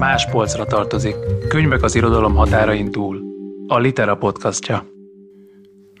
[0.00, 1.14] Más polcra tartozik.
[1.48, 3.22] Könyvek az irodalom határain túl.
[3.66, 4.86] A Litera podcastja.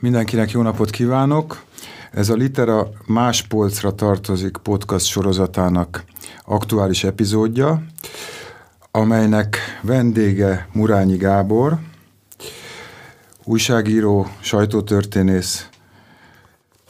[0.00, 1.62] Mindenkinek jó napot kívánok!
[2.10, 6.04] Ez a Litera Más polcra tartozik podcast sorozatának
[6.44, 7.82] aktuális epizódja,
[8.90, 11.78] amelynek vendége Murányi Gábor,
[13.44, 15.68] újságíró, sajtótörténész,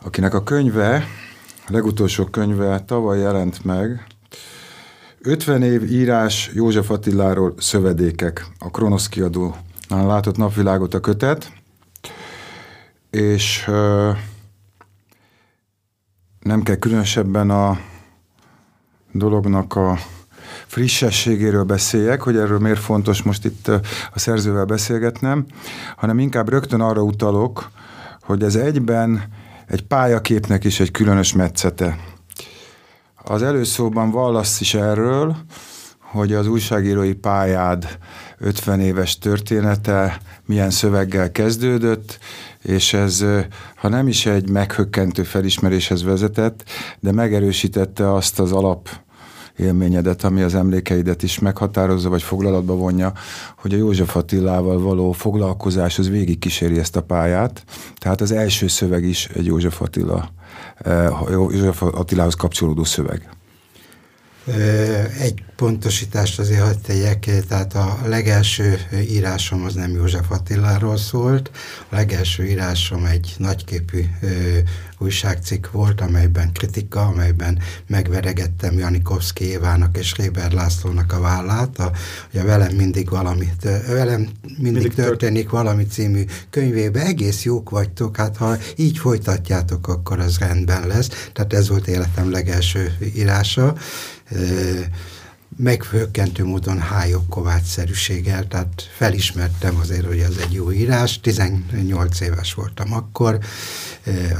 [0.03, 1.05] akinek a könyve,
[1.67, 4.10] a legutolsó könyve tavaly jelent meg,
[5.23, 11.53] 50 év írás József Attiláról szövedékek, a Kronosz kiadónál látott napvilágot a kötet,
[13.11, 13.65] és
[16.41, 17.79] nem kell különösebben a
[19.13, 19.99] dolognak a
[20.67, 23.69] frissességéről beszéljek, hogy erről miért fontos most itt
[24.13, 25.47] a szerzővel beszélgetnem,
[25.97, 27.71] hanem inkább rögtön arra utalok,
[28.21, 29.23] hogy ez egyben
[29.67, 31.99] egy pályaképnek is egy különös metszete.
[33.25, 35.37] Az előszóban vallasz is erről,
[36.01, 37.99] hogy az újságírói pályád
[38.39, 42.19] 50 éves története milyen szöveggel kezdődött,
[42.63, 43.25] és ez,
[43.77, 46.65] ha nem is egy meghökkentő felismeréshez vezetett,
[47.01, 48.89] de megerősítette azt az alap
[49.57, 53.13] élményedet, ami az emlékeidet is meghatározza, vagy foglalatba vonja,
[53.57, 57.65] hogy a József Attilával való foglalkozás az végig kíséri ezt a pályát.
[57.99, 60.31] Tehát az első szöveg is egy József Attila,
[61.31, 63.29] József Attilához kapcsolódó szöveg.
[65.19, 71.51] Egy pontosítást azért hagyd tegyek, tehát a legelső írásom az nem József Attiláról szólt,
[71.89, 74.05] a legelső írásom egy nagyképű
[74.99, 81.93] újságcikk volt, amelyben kritika, amelyben megveregettem Janikovszki Évának és Réber Lászlónak a vállát, a,
[82.35, 85.53] a velem mindig valamit, velem mindig, mindig történik tört.
[85.53, 91.53] valami című könyvébe, egész jók vagytok, hát ha így folytatjátok, akkor az rendben lesz, tehát
[91.53, 93.75] ez volt életem legelső írása,
[95.57, 102.93] megfőkkentő módon hájok kovácsszerűséggel, tehát felismertem azért, hogy ez egy jó írás, 18 éves voltam
[102.93, 103.39] akkor,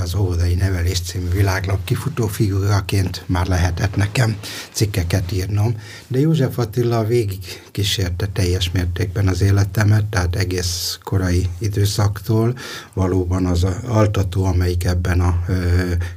[0.03, 4.37] az óvodai nevelés című világlap kifutó figuraként már lehetett nekem
[4.73, 5.77] cikkeket írnom,
[6.07, 7.39] de József Attila végig
[7.71, 12.57] kísérte teljes mértékben az életemet, tehát egész korai időszaktól.
[12.93, 15.45] Valóban az altató, amelyik ebben a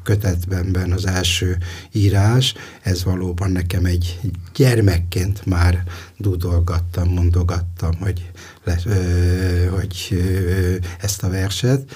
[0.03, 1.57] kötetben az első
[1.91, 4.19] írás, ez valóban nekem egy
[4.55, 5.83] gyermekként már
[6.17, 8.31] dudolgattam, mondogattam, hogy,
[8.63, 11.91] le, ö, hogy ö, ezt a verset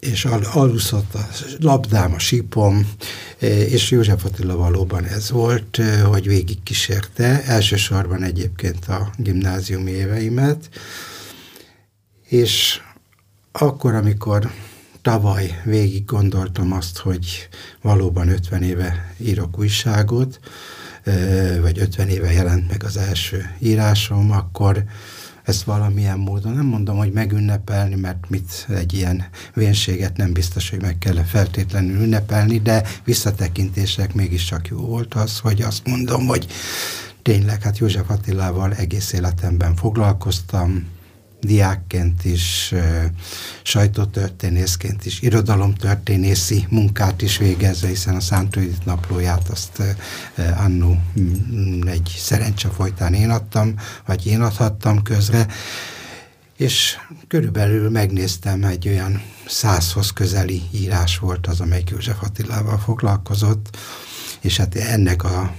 [0.00, 1.28] és al aluszott a
[1.58, 2.90] labdám, a sípom,
[3.68, 10.68] és József Attila valóban ez volt, hogy végig kísérte, elsősorban egyébként a gimnáziumi éveimet,
[12.28, 12.80] és
[13.52, 14.50] akkor, amikor
[15.02, 17.48] tavaly végig gondoltam azt, hogy
[17.82, 20.40] valóban 50 éve írok újságot,
[21.60, 24.84] vagy 50 éve jelent meg az első írásom, akkor
[25.44, 30.80] ezt valamilyen módon, nem mondom, hogy megünnepelni, mert mit egy ilyen vénséget nem biztos, hogy
[30.80, 36.46] meg kell feltétlenül ünnepelni, de visszatekintések mégiscsak jó volt az, hogy azt mondom, hogy
[37.22, 40.86] tényleg, hát József Attilával egész életemben foglalkoztam,
[41.42, 42.74] diákként is,
[43.62, 49.82] sajtótörténészként is, irodalomtörténészi munkát is végezve, hiszen a Szántó naplóját azt
[50.56, 53.74] annó mm, egy szerencse folytán én adtam,
[54.06, 55.46] vagy én adhattam közre,
[56.56, 56.96] és
[57.28, 63.76] körülbelül megnéztem egy olyan százhoz közeli írás volt az, amelyik József Attilával foglalkozott,
[64.40, 65.54] és hát ennek a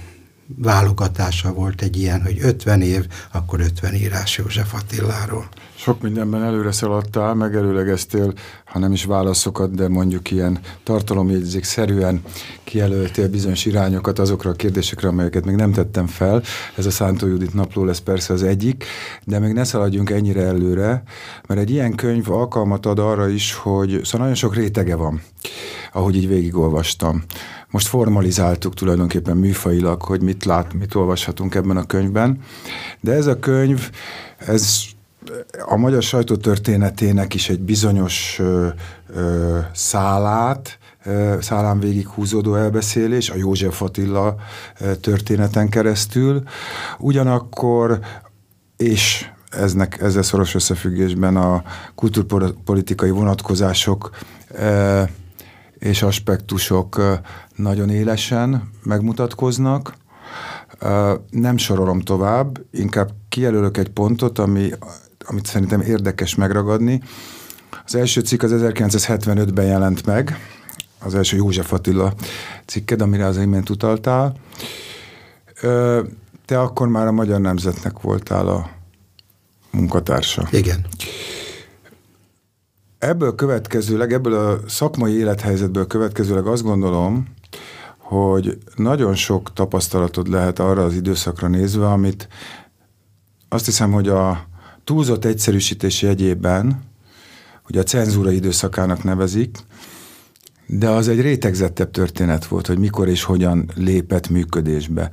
[0.46, 5.48] válogatása volt egy ilyen, hogy 50 év, akkor 50 írás József Attiláról.
[5.74, 8.32] Sok mindenben előre szaladtál, megelőlegeztél,
[8.64, 12.22] ha nem is válaszokat, de mondjuk ilyen tartalomjegyzék szerűen
[12.64, 16.42] kijelöltél bizonyos irányokat azokra a kérdésekre, amelyeket még nem tettem fel.
[16.76, 18.84] Ez a Szántó Judit napló lesz persze az egyik,
[19.24, 21.02] de még ne szaladjunk ennyire előre,
[21.48, 25.22] mert egy ilyen könyv alkalmat ad arra is, hogy szóval nagyon sok rétege van,
[25.92, 27.24] ahogy így végigolvastam.
[27.74, 32.40] Most formalizáltuk tulajdonképpen műfailag, hogy mit lát, mit olvashatunk ebben a könyvben,
[33.00, 33.90] de ez a könyv,
[34.36, 34.82] ez
[35.66, 38.68] a magyar sajtó történetének is egy bizonyos ö,
[39.14, 40.78] ö, szálát,
[41.40, 44.36] szálán végig húzódó elbeszélés, a József Attila
[45.00, 46.42] történeten keresztül.
[46.98, 47.98] Ugyanakkor,
[48.76, 51.62] és eznek, ezzel szoros összefüggésben a
[51.94, 54.10] kulturpolitikai vonatkozások
[55.84, 57.20] és aspektusok
[57.56, 59.94] nagyon élesen megmutatkoznak.
[61.30, 64.70] Nem sorolom tovább, inkább kijelölök egy pontot, ami
[65.26, 67.02] amit szerintem érdekes megragadni.
[67.84, 70.36] Az első cikk az 1975-ben jelent meg,
[70.98, 72.14] az első József Attila
[72.66, 74.36] cikked, amire az imént utaltál.
[76.44, 78.70] te akkor már a Magyar Nemzetnek voltál a
[79.70, 80.48] munkatársa.
[80.50, 80.86] Igen.
[83.04, 87.26] Ebből következőleg, ebből a szakmai élethelyzetből következőleg azt gondolom,
[87.98, 92.28] hogy nagyon sok tapasztalatod lehet arra az időszakra nézve, amit
[93.48, 94.46] azt hiszem, hogy a
[94.84, 96.82] túlzott egyszerűsítés jegyében,
[97.62, 99.58] hogy a cenzúra időszakának nevezik,
[100.66, 105.10] de az egy rétegzettebb történet volt, hogy mikor és hogyan lépett működésbe.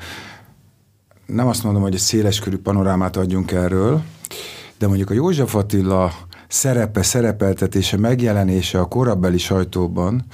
[1.26, 4.02] Nem azt mondom, hogy egy széleskörű panorámát adjunk erről,
[4.78, 6.12] de mondjuk a József Attila
[6.52, 10.26] szerepe, szerepeltetése, megjelenése a korabeli sajtóban,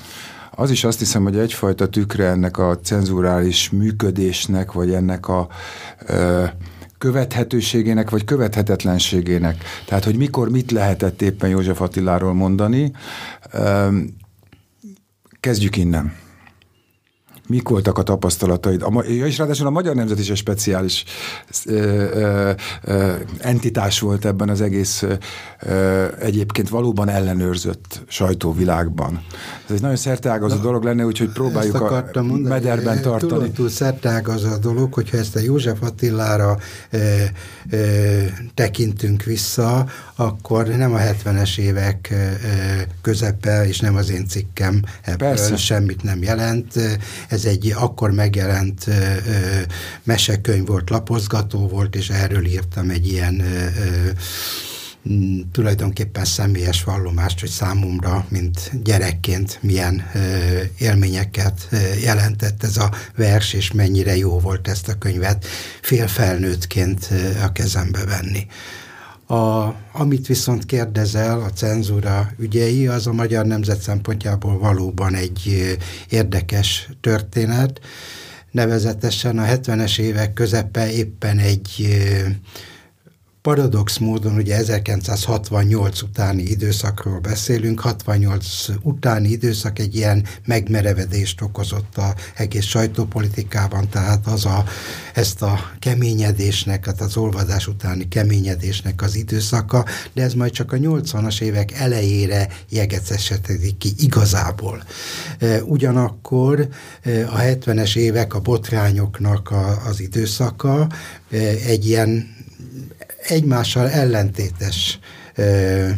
[0.52, 5.48] az is azt hiszem, hogy egyfajta tükre ennek a cenzurális működésnek, vagy ennek a
[6.06, 6.44] ö,
[6.98, 9.64] követhetőségének, vagy követhetetlenségének.
[9.86, 12.92] Tehát, hogy mikor mit lehetett éppen József Attiláról mondani.
[13.52, 13.88] Ö,
[15.40, 16.14] kezdjük innen
[17.48, 18.82] mik voltak a tapasztalataid?
[18.82, 21.04] A, ja, és ráadásul a Magyar Nemzet is egy speciális
[21.66, 22.52] ö, ö,
[22.84, 25.06] ö, entitás volt ebben az egész
[25.60, 29.22] ö, egyébként valóban ellenőrzött sajtóvilágban.
[29.66, 33.52] Ez egy nagyon szerteágazó Na, dolog lenne, úgyhogy próbáljuk a mondani, mederben tartani.
[33.52, 36.58] Túl szerteágazó a dolog, hogyha ezt a József Attilára
[36.90, 36.98] ö,
[37.70, 37.78] ö,
[38.54, 39.86] tekintünk vissza,
[40.16, 42.16] akkor nem a 70-es évek ö,
[43.02, 45.56] közepe, és nem az én cikkem ebből Persze.
[45.58, 46.74] semmit nem jelent.
[47.30, 48.86] Ez egy akkor megjelent
[50.04, 54.10] mesekönyv volt, lapozgató volt, és erről írtam egy ilyen ö, ö,
[55.52, 60.12] tulajdonképpen személyes vallomást, hogy számomra, mint gyerekként milyen
[60.78, 65.46] élményeket ö, jelentett ez a vers, és mennyire jó volt ezt a könyvet
[65.82, 67.10] félfelnőttként
[67.44, 68.48] a kezembe venni.
[69.28, 75.76] A, amit viszont kérdezel, a cenzúra ügyei, az a magyar nemzet szempontjából valóban egy
[76.10, 77.80] érdekes történet.
[78.52, 81.88] Nevezetesen a 70-es évek közepe éppen egy
[83.48, 88.46] paradox módon ugye 1968 utáni időszakról beszélünk, 68
[88.82, 94.64] utáni időszak egy ilyen megmerevedést okozott a egész sajtópolitikában, tehát az a,
[95.14, 100.78] ezt a keményedésnek, hát az olvadás utáni keményedésnek az időszaka, de ez majd csak a
[100.78, 104.84] 80-as évek elejére jegecesetedik ki igazából.
[105.40, 106.68] E, ugyanakkor
[107.02, 110.88] e, a 70-es évek a botrányoknak a, az időszaka
[111.32, 112.36] e, egy ilyen
[113.28, 115.00] egymással ellentétes
[115.36, 115.90] ö,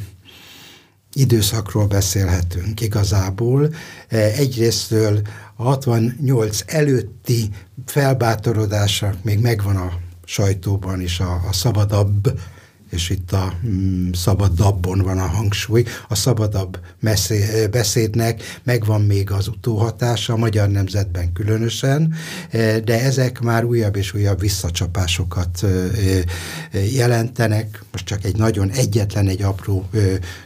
[1.13, 3.73] időszakról beszélhetünk igazából.
[4.07, 5.21] Egyrésztől
[5.55, 7.49] a 68 előtti
[7.85, 9.91] felbátorodásnak még megvan a
[10.25, 12.39] sajtóban is a, a szabadabb
[12.89, 19.47] és itt a mm, szabadabbon van a hangsúly, a szabadabb messzé, beszédnek megvan még az
[19.47, 22.13] utóhatása, a magyar nemzetben különösen,
[22.49, 27.83] e, de ezek már újabb és újabb visszacsapásokat e, e, jelentenek.
[27.91, 29.89] Most csak egy nagyon egyetlen, egy apró,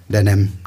[0.07, 0.61] de nem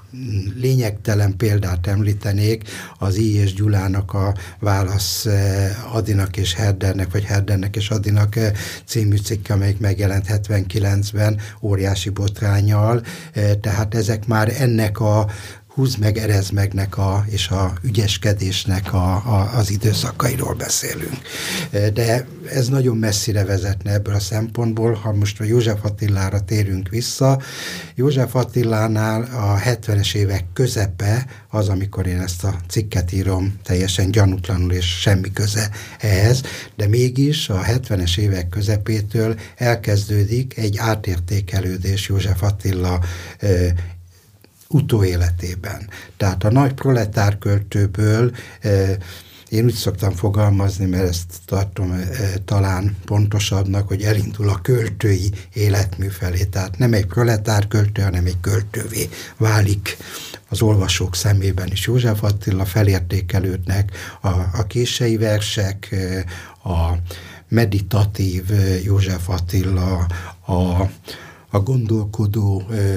[0.60, 2.62] lényegtelen példát említenék,
[2.98, 3.34] az I.
[3.34, 8.52] és Gyulának a válasz eh, Adinak és Herdernek, vagy Herdernek és Adinak eh,
[8.84, 13.02] című cikke, amelyik megjelent 79-ben óriási botrányjal,
[13.32, 15.26] eh, tehát ezek már ennek a
[15.76, 21.18] húz meg, erez megnek a, és a ügyeskedésnek a, a, az időszakairól beszélünk.
[21.70, 27.40] De ez nagyon messzire vezetne ebből a szempontból, ha most a József Attilára térünk vissza.
[27.94, 34.72] József Attilánál a 70-es évek közepe az, amikor én ezt a cikket írom teljesen gyanútlanul
[34.72, 36.42] és semmi köze ehhez,
[36.76, 43.00] de mégis a 70-es évek közepétől elkezdődik egy átértékelődés József Attila
[44.68, 45.88] utóéletében.
[46.16, 48.96] Tehát a nagy proletár költőből e,
[49.48, 52.06] én úgy szoktam fogalmazni, mert ezt tartom e,
[52.44, 56.44] talán pontosabbnak, hogy elindul a költői életmű felé.
[56.44, 59.96] Tehát nem egy proletár költő, hanem egy költővé válik
[60.48, 61.86] az olvasók szemében is.
[61.86, 66.24] József Attila felértékelődnek a, a kései versek, e,
[66.70, 66.98] a
[67.48, 68.44] meditatív
[68.84, 70.06] József Attila,
[70.46, 70.90] a
[71.56, 72.96] a gondolkodó, ö,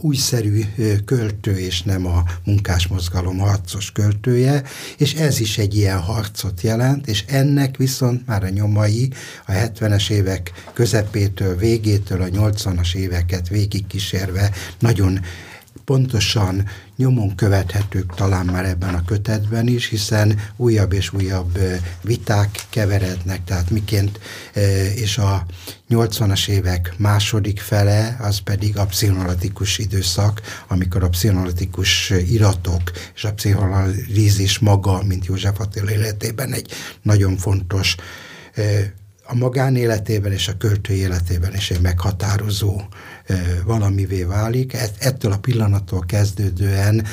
[0.00, 0.60] újszerű
[1.04, 4.62] költő, és nem a munkásmozgalom harcos költője,
[4.96, 9.10] és ez is egy ilyen harcot jelent, és ennek viszont már a nyomai
[9.46, 15.20] a 70-es évek közepétől, végétől a 80-as éveket végigkísérve nagyon
[15.84, 21.58] pontosan nyomon követhetők talán már ebben a kötetben is, hiszen újabb és újabb
[22.02, 24.20] viták keverednek, tehát miként,
[24.94, 25.46] és a
[25.90, 32.82] 80-as évek második fele, az pedig a pszicholitikus időszak, amikor a pszicholitikus iratok
[33.14, 37.96] és a pszicholízis maga, mint József Attila életében egy nagyon fontos
[39.24, 42.80] a magánéletében és a költő életében is egy meghatározó
[43.64, 44.76] valamivé válik.
[44.98, 47.06] Ettől a pillanattól kezdődően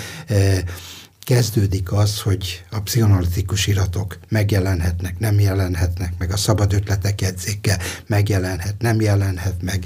[1.29, 8.75] kezdődik az, hogy a pszichoanalitikus iratok megjelenhetnek, nem jelenhetnek, meg a szabad ötletek jegyzéke megjelenhet,
[8.79, 9.85] nem jelenhet meg,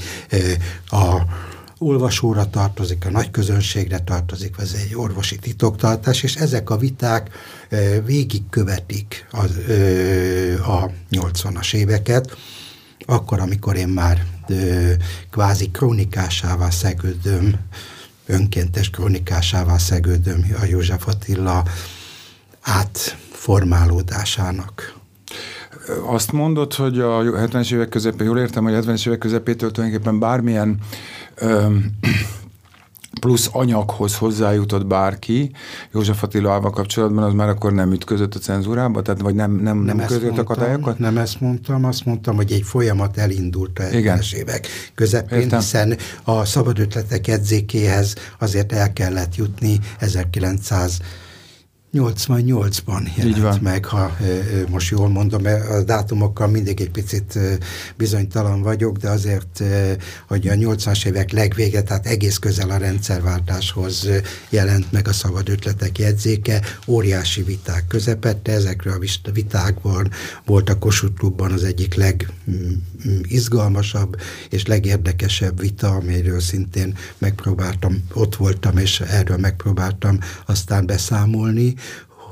[0.90, 1.22] a
[1.78, 7.30] olvasóra tartozik, a nagy közönségre tartozik, ez egy orvosi titoktartás, és ezek a viták
[8.06, 9.44] végigkövetik a,
[10.72, 12.38] a 80-as éveket,
[13.06, 14.26] akkor, amikor én már
[15.30, 17.56] kvázi krónikásává szegődöm
[18.26, 21.64] önkéntes krónikásává szegődöm a József Attila
[22.62, 24.94] átformálódásának.
[26.06, 30.20] Azt mondod, hogy a 70-es évek közepén, jól értem, hogy a 70-es évek közepétől tulajdonképpen
[30.20, 30.78] bármilyen
[31.36, 31.92] öm,
[33.20, 35.52] plusz anyaghoz hozzájutott bárki
[35.94, 39.02] József Attilával kapcsolatban, az már akkor nem ütközött a cenzúrába?
[39.02, 41.00] Tehát vagy nem, nem, nem, nem között a katályokat?
[41.00, 45.60] Nem ezt mondtam, azt mondtam, hogy egy folyamat elindult a 70-es évek közepén, Értem.
[45.60, 51.00] hiszen a szabad ötletek edzékéhez azért el kellett jutni 1900
[51.94, 54.18] 88-ban jelent meg, ha
[54.70, 57.40] most jól mondom, mert a dátumokkal mindig egy picit
[57.96, 59.64] bizonytalan vagyok, de azért,
[60.28, 64.08] hogy a 80-as évek legvége, tehát egész közel a rendszerváltáshoz
[64.50, 69.00] jelent meg a szabad ötletek jegyzéke, óriási viták közepette, ezekről a
[69.34, 70.12] vitákban
[70.46, 74.20] volt a Kossuth Klubban az egyik legizgalmasabb
[74.50, 81.76] és legérdekesebb vita, amiről szintén megpróbáltam, ott voltam, és erről megpróbáltam aztán beszámolni,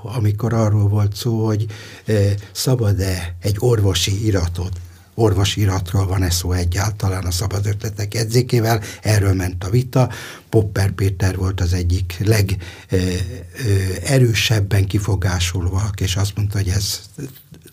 [0.03, 1.65] amikor arról volt szó, hogy
[2.05, 4.71] eh, szabad-e egy orvosi iratot
[5.13, 10.09] orvosi iratról van-e szó egyáltalán a szabad ötletek edzékével, erről ment a vita.
[10.49, 17.01] Popper Péter volt az egyik legerősebben eh, eh, kifogásolva, és azt mondta, hogy ez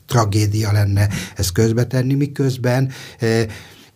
[0.06, 2.92] tragédia lenne ezt közbetenni, miközben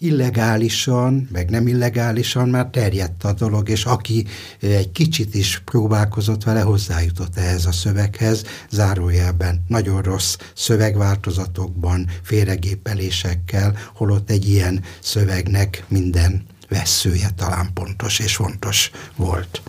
[0.03, 4.27] illegálisan, meg nem illegálisan már terjedt a dolog, és aki
[4.61, 14.31] egy kicsit is próbálkozott vele, hozzájutott ehhez a szöveghez, zárójelben nagyon rossz szövegváltozatokban, félregépelésekkel, holott
[14.31, 19.63] egy ilyen szövegnek minden veszője talán pontos és fontos volt.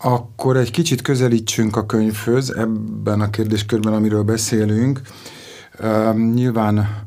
[0.00, 5.00] Akkor egy kicsit közelítsünk a könyvhöz ebben a kérdéskörben, amiről beszélünk.
[5.80, 7.06] Uh, nyilván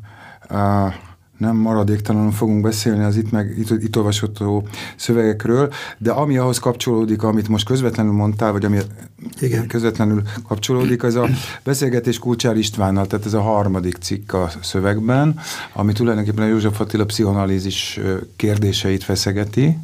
[0.50, 0.94] uh,
[1.42, 7.22] nem maradéktalanul fogunk beszélni az itt, meg, itt, itt olvasható szövegekről, de ami ahhoz kapcsolódik,
[7.22, 8.78] amit most közvetlenül mondtál, vagy ami
[9.40, 9.66] Igen.
[9.66, 11.28] közvetlenül kapcsolódik, az a
[11.64, 15.38] beszélgetés Kulcsár Istvánnal, tehát ez a harmadik cikk a szövegben,
[15.72, 18.00] ami tulajdonképpen a József Attila pszichoanalízis
[18.36, 19.78] kérdéseit feszegeti,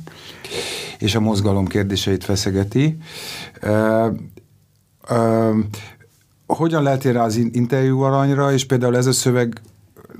[0.98, 2.98] és a mozgalom kérdéseit feszegeti.
[3.62, 4.06] Uh,
[5.10, 5.56] uh,
[6.46, 9.60] hogyan lehet rá az interjú aranyra, és például ez a szöveg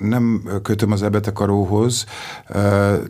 [0.01, 2.05] nem kötöm az ebetekaróhoz,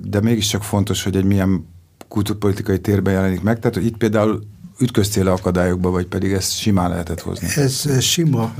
[0.02, 1.68] de mégiscsak fontos, hogy egy milyen
[2.08, 3.58] kultúrpolitikai térben jelenik meg.
[3.58, 4.42] Tehát, itt például
[4.80, 7.48] ütköztél akadályokba, vagy pedig ezt simán lehetett hozni?
[7.56, 8.54] Ez sima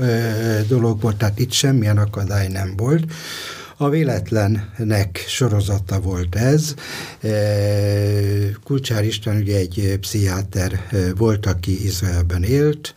[0.67, 3.11] dolog volt, tehát itt semmilyen akadály nem volt.
[3.77, 6.73] A véletlennek sorozata volt ez.
[8.63, 12.93] Kulcsár István ugye egy pszichiáter volt, aki Izraelben élt,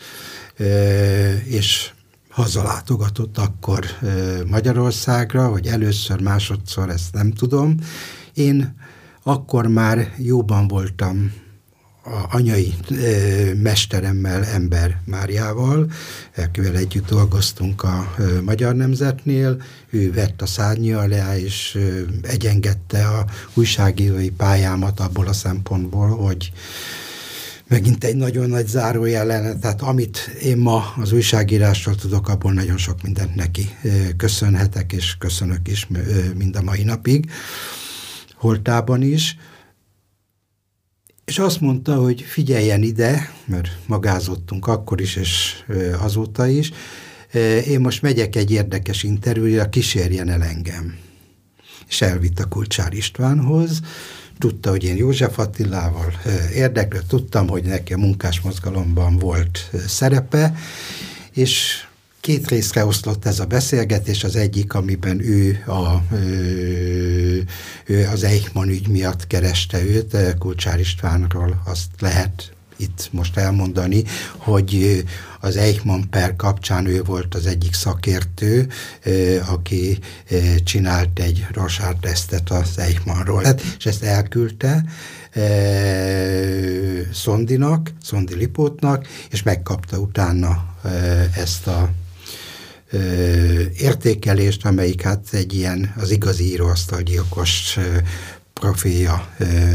[1.44, 1.90] és
[2.32, 3.84] hazalátogatott akkor
[4.46, 7.74] Magyarországra, vagy először, másodszor, ezt nem tudom.
[8.34, 8.74] Én
[9.22, 11.32] akkor már jóban voltam
[12.04, 12.94] a anyai e,
[13.54, 15.90] mesteremmel, Ember Máriával,
[16.36, 21.80] akivel együtt dolgoztunk a e, Magyar Nemzetnél, ő vett a szárnyi alá, és e,
[22.28, 23.24] egyengedte a
[23.54, 26.52] újságírói pályámat abból a szempontból, hogy
[27.68, 33.02] megint egy nagyon nagy zárójel tehát amit én ma az újságírásról tudok, abból nagyon sok
[33.02, 33.68] mindent neki
[34.16, 35.88] köszönhetek, és köszönök is
[36.36, 37.30] mind a mai napig,
[38.34, 39.36] holtában is.
[41.24, 45.64] És azt mondta, hogy figyeljen ide, mert magázottunk akkor is, és
[46.00, 46.70] azóta is,
[47.66, 50.98] én most megyek egy érdekes interjúra, kísérjen el engem.
[51.88, 53.80] És elvitt a Kulcsár Istvánhoz,
[54.38, 56.12] tudta, hogy én József Attilával
[56.54, 60.54] érdeklődött, tudtam, hogy neki a munkásmozgalomban volt szerepe,
[61.32, 61.84] és
[62.20, 66.14] két részre oszlott ez a beszélgetés, az egyik, amiben ő, a,
[67.84, 74.04] ő az Eichmann ügy miatt kereste őt, Kulcsár Istvánról azt lehet itt most elmondani,
[74.36, 75.04] hogy
[75.40, 78.68] az Eichmann per kapcsán ő volt az egyik szakértő,
[79.48, 79.98] aki
[80.64, 84.84] csinált egy Rorschach tesztet az Eichmannról, hát, és ezt elküldte
[87.12, 90.74] Szondinak, Szondi Lipótnak, és megkapta utána
[91.36, 91.90] ezt a
[93.76, 97.78] értékelést, amelyik hát egy ilyen az igazi íróasztalgyilkos
[98.62, 99.28] profilja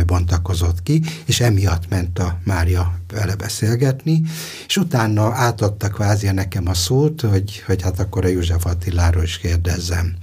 [0.05, 4.21] bontakozott ki, és emiatt ment a Mária vele beszélgetni,
[4.67, 9.37] és utána átadta kvázi nekem a szót, hogy, hogy hát akkor a József Attiláról is
[9.37, 10.15] kérdezzem.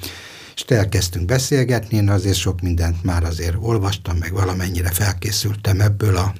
[0.54, 6.34] És elkezdtünk beszélgetni, én azért sok mindent már azért olvastam, meg valamennyire felkészültem ebből a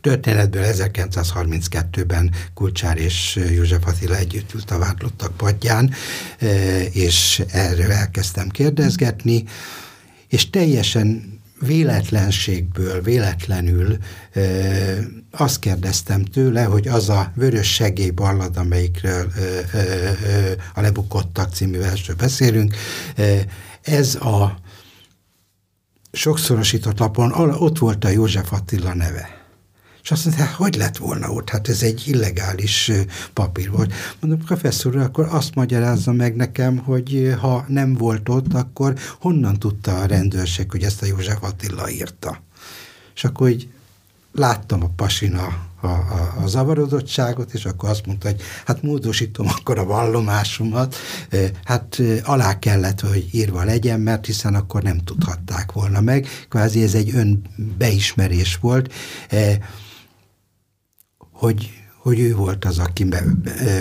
[0.00, 5.94] történetből 1932-ben Kulcsár és József Attila együtt ült a vádlottak padján,
[6.92, 9.44] és erről elkezdtem kérdezgetni,
[10.30, 13.96] és teljesen véletlenségből, véletlenül
[14.32, 14.40] e,
[15.30, 21.78] azt kérdeztem tőle, hogy az a vörös segély ballad, amelyikről e, e, a Lebukottak című
[21.78, 22.74] versről beszélünk,
[23.16, 23.44] e,
[23.82, 24.58] ez a
[26.12, 29.39] sokszorosított lapon, ott volt a József Attila neve.
[30.02, 31.50] És azt mondta, hát hogy lett volna ott?
[31.50, 32.90] Hát ez egy illegális
[33.32, 33.92] papír volt.
[34.20, 40.00] Mondom, professzor, akkor azt magyarázza meg nekem, hogy ha nem volt ott, akkor honnan tudta
[40.00, 42.42] a rendőrség, hogy ezt a József Attila írta?
[43.14, 43.68] És akkor így
[44.32, 49.78] láttam a pasina a, a, a zavarodottságot, és akkor azt mondta, hogy hát módosítom akkor
[49.78, 50.96] a vallomásomat,
[51.64, 56.26] hát alá kellett, hogy írva legyen, mert hiszen akkor nem tudhatták volna meg.
[56.48, 58.92] Kvázi ez egy önbeismerés volt
[61.40, 63.22] hogy, hogy ő volt az, aki be,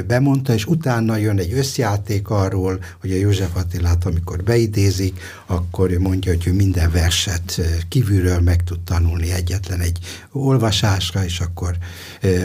[0.07, 5.99] bemondta, és utána jön egy összjáték arról, hogy a József Attilát, amikor beidézik, akkor ő
[5.99, 9.99] mondja, hogy ő minden verset kívülről meg tud tanulni egyetlen egy
[10.31, 11.77] olvasásra, és akkor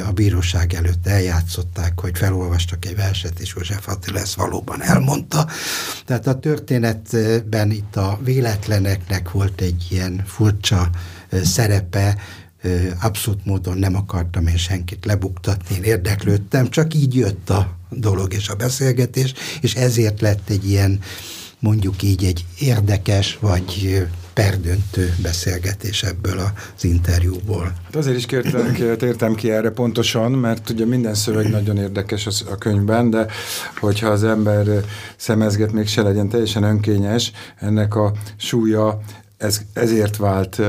[0.09, 5.47] a bíróság előtt eljátszották, hogy felolvastak egy verset, és József Attila ezt valóban elmondta.
[6.07, 10.91] Tehát a történetben itt a véletleneknek volt egy ilyen furcsa
[11.43, 12.17] szerepe,
[13.03, 18.49] abszolút módon nem akartam én senkit lebuktatni, én érdeklődtem, csak így jött a dolog és
[18.49, 21.01] a beszélgetés, és ezért lett egy ilyen,
[21.59, 24.03] mondjuk így egy érdekes, vagy
[24.35, 26.39] perdöntő beszélgetés ebből
[26.77, 27.73] az interjúból.
[27.85, 32.55] Hát azért is kértem, kértem ki erre pontosan, mert ugye minden szöveg nagyon érdekes a
[32.55, 33.27] könyvben, de
[33.81, 34.67] hogyha az ember
[35.17, 39.01] szemezget, még se legyen teljesen önkényes, ennek a súlya
[39.37, 40.61] ez, ezért vált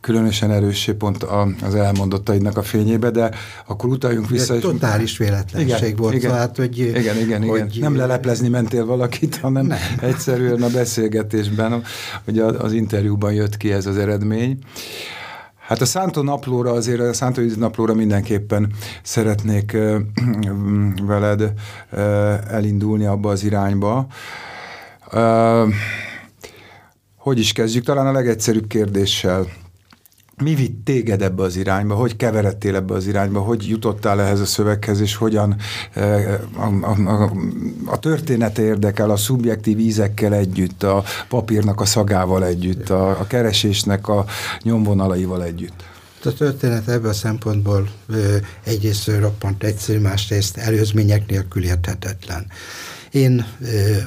[0.00, 1.22] különösen erőssé pont
[1.62, 3.30] az elmondottaidnak a fényébe, de
[3.66, 4.54] akkor utaljunk vissza.
[4.54, 6.14] Ez totális véletlenség igen, volt.
[6.14, 7.70] Igen, hát, hogy, igen, igen, hogy, igen.
[7.78, 9.78] Nem leleplezni mentél valakit, hanem nem.
[10.10, 11.82] egyszerűen a beszélgetésben,
[12.24, 14.58] hogy az interjúban jött ki ez az eredmény.
[15.66, 18.72] Hát a Szántó naplóra azért, a Szántó naplóra mindenképpen
[19.02, 19.76] szeretnék
[21.02, 21.52] veled
[22.50, 24.06] elindulni abba az irányba.
[27.24, 27.84] Hogy is kezdjük?
[27.84, 29.46] Talán a legegyszerűbb kérdéssel.
[30.42, 31.94] Mi vitt téged ebbe az irányba?
[31.94, 33.40] Hogy keveredtél ebbe az irányba?
[33.40, 35.56] Hogy jutottál ehhez a szöveghez, és hogyan
[35.92, 37.32] eh, a, a, a,
[37.84, 44.08] a története érdekel a szubjektív ízekkel együtt, a papírnak a szagával együtt, a, a keresésnek
[44.08, 44.24] a
[44.62, 45.84] nyomvonalaival együtt?
[46.24, 47.88] A történet ebből a szempontból
[48.64, 52.46] egyrészt roppant egyszerű, másrészt előzmények nélkül érthetetlen.
[53.14, 53.46] Én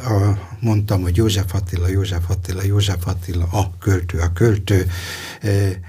[0.03, 4.87] a, mondtam, hogy József Attila, József Attila, József Attila, a költő, a költő,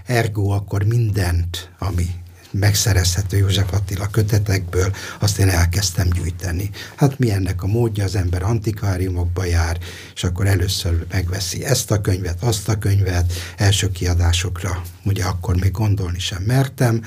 [0.07, 2.07] ergo akkor mindent, ami
[2.51, 6.71] megszerezhető József Attila kötetekből, azt én elkezdtem gyűjteni.
[6.97, 9.79] Hát mi ennek a módja, az ember antikváriumokba jár,
[10.15, 15.71] és akkor először megveszi ezt a könyvet, azt a könyvet, első kiadásokra, ugye akkor még
[15.71, 17.03] gondolni sem mertem,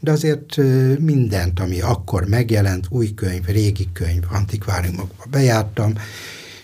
[0.00, 0.56] de azért
[0.98, 5.94] mindent, ami akkor megjelent, új könyv, régi könyv, antikváriumokba bejártam,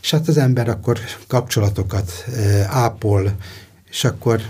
[0.03, 2.25] és hát az ember akkor kapcsolatokat
[2.67, 3.37] ápol,
[3.91, 4.43] és akkor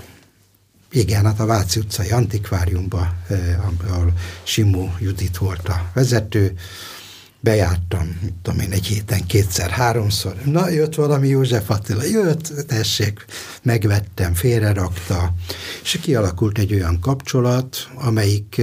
[0.93, 3.57] igen, hát a Váci utcai antikváriumban, eh,
[3.89, 6.55] ahol Simó Judit volt a vezető,
[7.41, 10.35] bejártam, tudom én, egy héten kétszer-háromszor.
[10.45, 13.25] Na, jött valami József Attila, jött, tessék,
[13.63, 15.35] megvettem, félrerakta,
[15.83, 18.61] és kialakult egy olyan kapcsolat, amelyik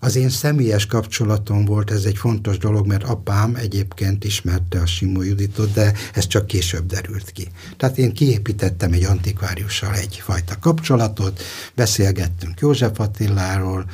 [0.00, 5.22] az én személyes kapcsolatom volt, ez egy fontos dolog, mert apám egyébként ismerte a Simó
[5.22, 7.48] Juditot, de ez csak később derült ki.
[7.76, 11.42] Tehát én kiépítettem egy antikváriussal egyfajta kapcsolatot,
[11.74, 13.90] beszélgettünk József Attiláról,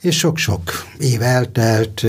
[0.00, 2.02] és sok-sok év eltelt,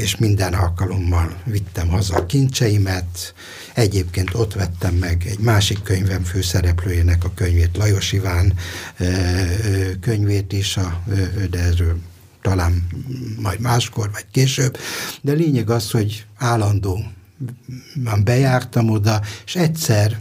[0.00, 3.34] és minden alkalommal vittem haza a kincseimet.
[3.74, 8.54] Egyébként ott vettem meg egy másik könyvem főszereplőjének a könyvét, Lajos Iván
[10.00, 10.78] könyvét is,
[11.50, 11.98] de erről
[12.42, 12.86] talán
[13.38, 14.78] majd máskor, vagy később,
[15.20, 17.04] de lényeg az, hogy állandó
[18.24, 20.18] bejártam oda, és egyszer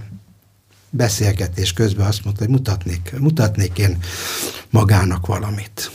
[0.90, 3.98] beszélgetés közben azt mondta, hogy mutatnék, mutatnék én
[4.70, 5.92] magának valamit.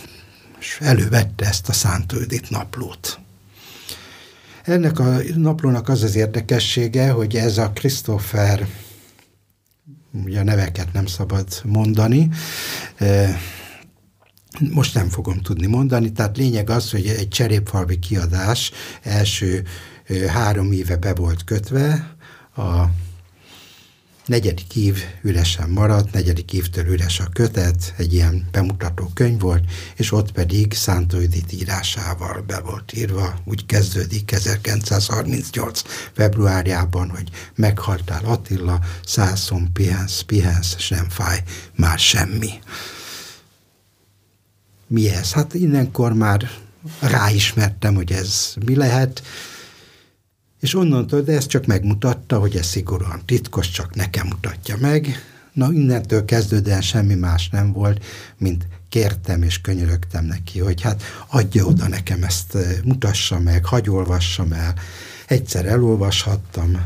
[0.60, 3.18] És elővette ezt a Szántődit naplót.
[4.62, 8.66] Ennek a naplónak az az érdekessége, hogy ez a Christopher,
[10.24, 12.28] ugye a neveket nem szabad mondani,
[14.58, 18.70] most nem fogom tudni mondani, tehát lényeg az, hogy egy cserépfalvi kiadás
[19.02, 19.64] első
[20.28, 22.16] három éve be volt kötve,
[22.56, 22.84] a
[24.26, 29.64] negyedik ív üresen maradt, negyedik évtől üres a kötet, egy ilyen bemutató könyv volt,
[29.96, 35.82] és ott pedig Szántó Judit írásával be volt írva, úgy kezdődik 1938.
[36.12, 41.42] februárjában, hogy meghaltál Attila, szászom, pihensz, pihensz, és nem fáj
[41.74, 42.50] már semmi.
[44.86, 45.32] Mi ez?
[45.32, 46.50] Hát innenkor már
[47.00, 49.22] ráismertem, hogy ez mi lehet,
[50.60, 55.08] és onnantól, de ez csak megmutatta, hogy ez szigorúan titkos, csak nekem mutatja meg.
[55.52, 58.04] Na, innentől kezdődően semmi más nem volt,
[58.38, 64.52] mint kértem és könyörögtem neki, hogy hát adja oda nekem ezt, mutassa meg, hagy olvassam
[64.52, 64.74] el.
[65.26, 66.80] Egyszer elolvashattam,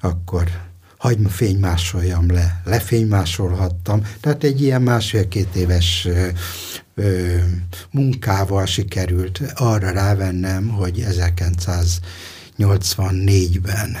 [0.00, 0.69] akkor hagyj
[1.28, 4.06] fénymásoljam le, lefénymásolhattam.
[4.20, 6.08] Tehát egy ilyen másfél-két éves
[6.94, 7.36] ö,
[7.90, 13.96] munkával sikerült arra rávennem, hogy 1984-ben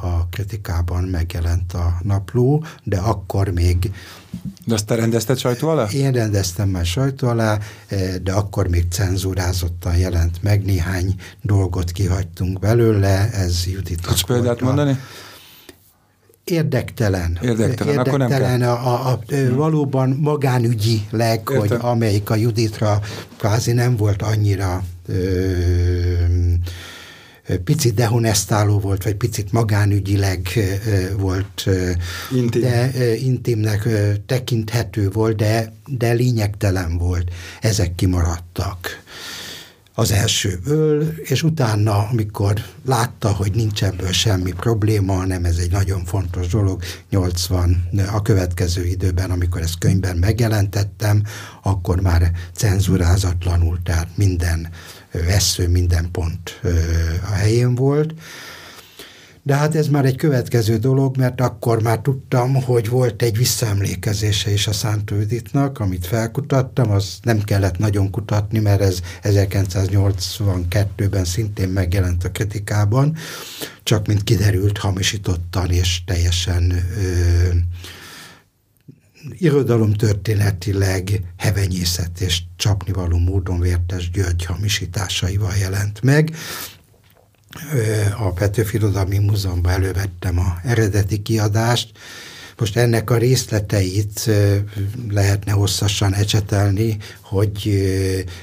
[0.00, 3.92] a kritikában megjelent a napló, de akkor még...
[4.64, 5.86] De azt te rendezted sajtó alá?
[5.86, 7.58] Én rendeztem már sajtó alá,
[8.22, 14.00] de akkor még cenzúrázottan jelent meg, néhány dolgot kihagytunk belőle, ez Judit.
[14.00, 14.98] Tudsz példát mondani?
[16.44, 17.38] Érdektelen.
[17.42, 18.68] Érdektelen, Érdektelen akkor nem kell.
[18.68, 19.56] A, a, a, hmm.
[19.56, 21.58] valóban magánügyileg, Értem.
[21.58, 23.00] hogy amelyik a Juditra
[23.36, 25.14] kvázi nem volt annyira ö,
[27.64, 30.48] picit dehonestáló volt, vagy picit magánügyileg
[31.18, 31.68] volt,
[32.34, 32.60] Intim.
[32.60, 33.88] de intimnek
[34.26, 37.30] tekinthető volt, de, de lényegtelen volt.
[37.60, 39.04] Ezek kimaradtak
[39.98, 46.04] az elsőből, és utána, amikor látta, hogy nincs ebből semmi probléma, hanem ez egy nagyon
[46.04, 51.22] fontos dolog, 80 a következő időben, amikor ezt könyvben megjelentettem,
[51.62, 54.68] akkor már cenzurázatlanul, tehát minden
[55.24, 56.60] vesző, minden pont
[57.30, 58.14] a helyén volt.
[59.46, 64.52] De hát ez már egy következő dolog, mert akkor már tudtam, hogy volt egy visszaemlékezése
[64.52, 71.68] is a Szántó Juditnak, amit felkutattam, az nem kellett nagyon kutatni, mert ez 1982-ben szintén
[71.68, 73.16] megjelent a kritikában,
[73.82, 76.74] csak mint kiderült, hamisítottan és teljesen ö,
[79.32, 86.36] irodalomtörténetileg hevenyészet és csapnivaló módon vértes György hamisításaival jelent meg.
[88.18, 91.90] A Petőfi Irodalmi Múzeumban elővettem a eredeti kiadást,
[92.58, 94.30] most ennek a részleteit
[95.10, 96.96] lehetne hosszasan ecsetelni,
[97.36, 97.82] hogy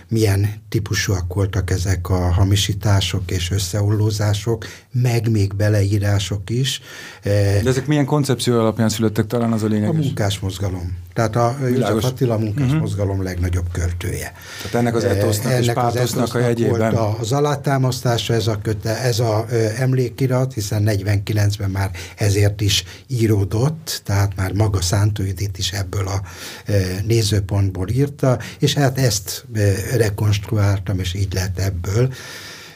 [0.08, 6.82] milyen típusúak voltak ezek a hamisítások és összeollózások, meg még beleírások is.
[7.24, 9.90] De ezek milyen koncepció alapján születtek talán az a lényeges?
[9.90, 10.98] A munkásmozgalom.
[11.14, 13.26] Tehát a József Attila munkásmozgalom uh-huh.
[13.26, 14.34] legnagyobb költője.
[14.58, 16.94] Tehát ennek az etosznak ennek és pátosznak a jegyében.
[16.94, 22.84] Volt az alátámasztása ez a, köte, ez a ö, emlékirat, hiszen 49-ben már ezért is
[23.08, 26.22] íródott, tehát már maga Szántó Judit is ebből a
[26.66, 26.74] ö,
[27.06, 32.14] nézőpontból írta, és hát ezt ö, rekonstruáltam, és így lett ebből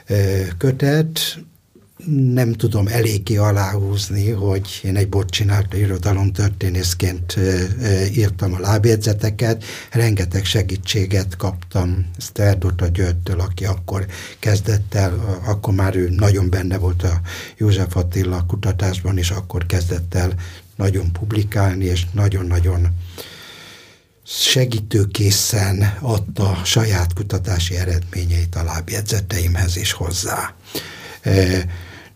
[0.07, 1.19] ö, kötet.
[2.33, 7.39] Nem tudom eléggé aláhúzni, hogy én egy bot csinálta irodalom történészként
[8.13, 14.05] írtam a lábjegyzeteket, rengeteg segítséget kaptam Szterdota Györgytől, aki akkor
[14.39, 17.21] kezdett el, akkor már ő nagyon benne volt a
[17.57, 20.33] József Attila kutatásban, és akkor kezdett el
[20.75, 22.87] nagyon publikálni, és nagyon-nagyon
[24.29, 30.53] segítőkészen adta saját kutatási eredményeit a lábjegyzeteimhez is hozzá.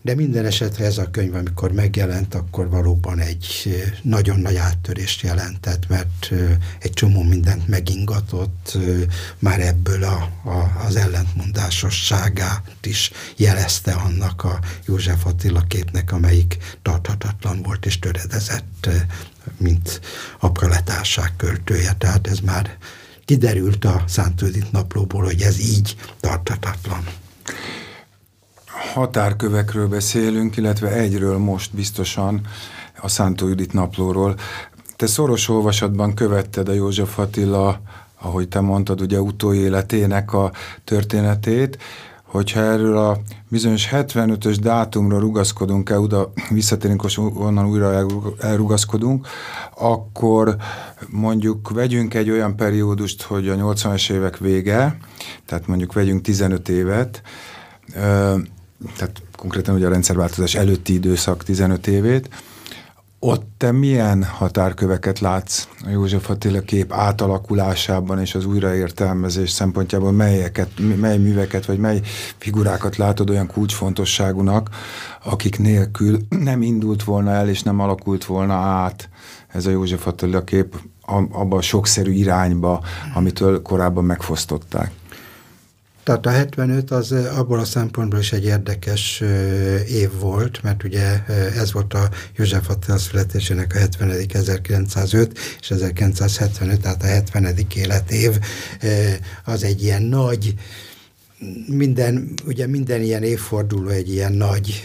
[0.02, 5.88] De minden esetre ez a könyv, amikor megjelent, akkor valóban egy nagyon nagy áttörést jelentett,
[5.88, 6.32] mert
[6.78, 8.78] egy csomó mindent megingatott,
[9.38, 17.62] már ebből a, a, az ellentmondásosságát is jelezte annak a József Attila képnek, amelyik tarthatatlan
[17.62, 18.88] volt és töredezett,
[19.62, 20.00] mint
[20.40, 21.92] a proletárság költője.
[21.98, 22.76] Tehát ez már
[23.24, 27.04] kiderült a Szántődit naplóból, hogy ez így tarthatatlan
[28.94, 32.40] határkövekről beszélünk, illetve egyről most biztosan,
[33.00, 34.36] a Szántó Judit naplóról.
[34.96, 37.80] Te szoros olvasatban követted a József Attila,
[38.20, 40.52] ahogy te mondtad, ugye utóéletének a
[40.84, 41.78] történetét.
[42.32, 43.18] Hogyha erről a
[43.48, 48.06] bizonyos 75-ös dátumra rugaszkodunk-e, oda visszatérünk, és onnan újra
[48.40, 49.26] elrugaszkodunk,
[49.76, 50.56] akkor
[51.08, 54.96] mondjuk vegyünk egy olyan periódust, hogy a 80-es évek vége,
[55.46, 57.22] tehát mondjuk vegyünk 15 évet,
[58.96, 62.28] tehát konkrétan ugye a rendszerváltozás előtti időszak 15 évét,
[63.24, 70.70] ott te milyen határköveket látsz a József Attila kép átalakulásában és az újraértelmezés szempontjából, melyeket,
[71.00, 72.00] mely műveket vagy mely
[72.36, 74.68] figurákat látod olyan kulcsfontosságúnak,
[75.24, 79.08] akik nélkül nem indult volna el és nem alakult volna át
[79.48, 80.76] ez a József Attila kép
[81.30, 85.01] abba a sokszerű irányba, amitől korábban megfosztották?
[86.04, 89.22] Tehát a 75 az abból a szempontból is egy érdekes
[89.88, 91.24] év volt, mert ugye
[91.56, 94.10] ez volt a József Attila születésének a 70.
[94.32, 97.56] 1905 és 1975, tehát a 70.
[97.74, 98.38] életév
[99.44, 100.54] az egy ilyen nagy
[101.66, 104.84] minden, ugye minden ilyen évforduló egy ilyen nagy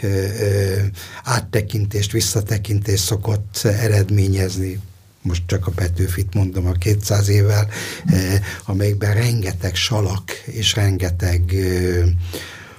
[1.24, 4.80] áttekintést, visszatekintést szokott eredményezni
[5.22, 7.68] most csak a Petőfit mondom a 200 évvel,
[8.06, 12.06] eh, amelyikben rengeteg salak és rengeteg eh,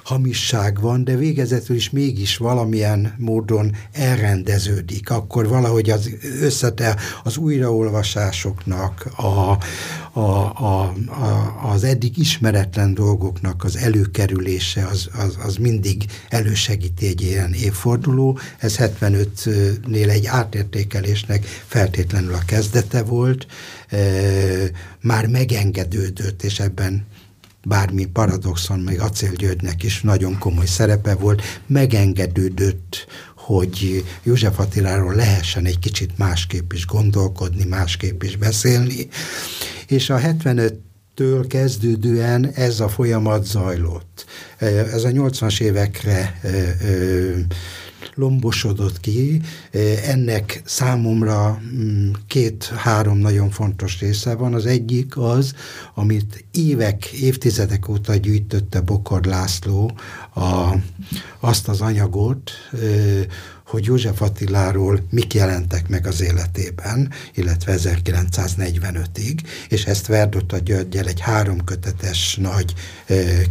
[0.09, 5.11] hamisság van, de végezetül is mégis valamilyen módon elrendeződik.
[5.11, 13.77] Akkor valahogy az összete az újraolvasásoknak, a, a, a, a, az eddig ismeretlen dolgoknak az
[13.77, 18.39] előkerülése az, az, az mindig elősegíti egy ilyen évforduló.
[18.59, 23.47] Ez 75-nél egy átértékelésnek feltétlenül a kezdete volt,
[25.01, 27.07] már megengedődött, és ebben
[27.65, 35.65] bármi paradoxon, meg Acél Györgynek is nagyon komoly szerepe volt, megengedődött, hogy József Attiláról lehessen
[35.65, 39.09] egy kicsit másképp is gondolkodni, másképp is beszélni,
[39.87, 40.75] és a 75
[41.15, 44.25] től kezdődően ez a folyamat zajlott.
[44.59, 46.41] Ez a 80-as évekre
[48.15, 49.41] lombosodott ki.
[50.05, 54.55] Ennek számomra mm, két-három nagyon fontos része van.
[54.55, 55.55] Az egyik az,
[55.95, 59.93] amit évek, évtizedek óta gyűjtötte Bokor László,
[60.35, 60.75] a,
[61.41, 62.51] azt az anyagot,
[63.69, 71.21] hogy József Attiláról mik jelentek meg az életében, illetve 1945-ig, és ezt Verdota Györgyel egy
[71.21, 72.75] háromkötetes nagy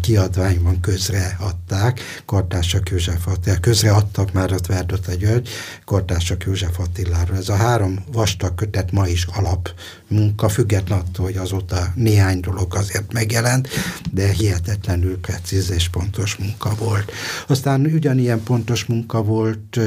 [0.01, 5.49] kiadványban közreadták, Kortársak József Attila, közreadtak már a Verdota György,
[5.85, 7.37] Kortársak József Attiláról.
[7.37, 9.73] Ez a három vastag kötet ma is alap
[10.07, 13.67] munka, független attól, hogy azóta néhány dolog azért megjelent,
[14.11, 17.11] de hihetetlenül precíz és pontos munka volt.
[17.47, 19.79] Aztán ugyanilyen pontos munka volt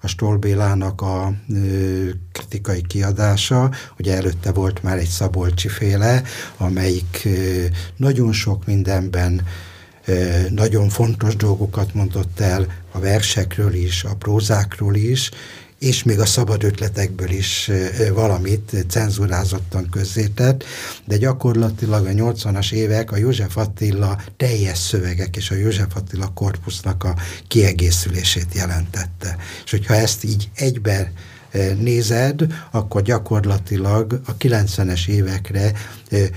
[0.00, 1.32] a Stolbélának a
[2.32, 6.22] kritikai kiadása, ugye előtte volt már egy Szabolcsi féle,
[6.56, 7.28] amelyik
[7.96, 9.42] nagyon sok mindenben
[10.50, 15.30] nagyon fontos dolgokat mondott el a versekről is, a prózákról is,
[15.82, 17.70] és még a szabad ötletekből is
[18.12, 20.64] valamit cenzurázottan közzétett,
[21.04, 27.04] de gyakorlatilag a 80-as évek a József Attila teljes szövegek és a József Attila korpusznak
[27.04, 27.16] a
[27.48, 29.36] kiegészülését jelentette.
[29.64, 31.12] És hogyha ezt így egyben
[31.78, 35.72] nézed, akkor gyakorlatilag a 90-es évekre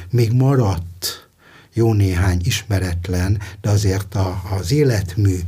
[0.10, 1.30] még maradt
[1.74, 5.40] jó néhány ismeretlen, de azért a, az életmű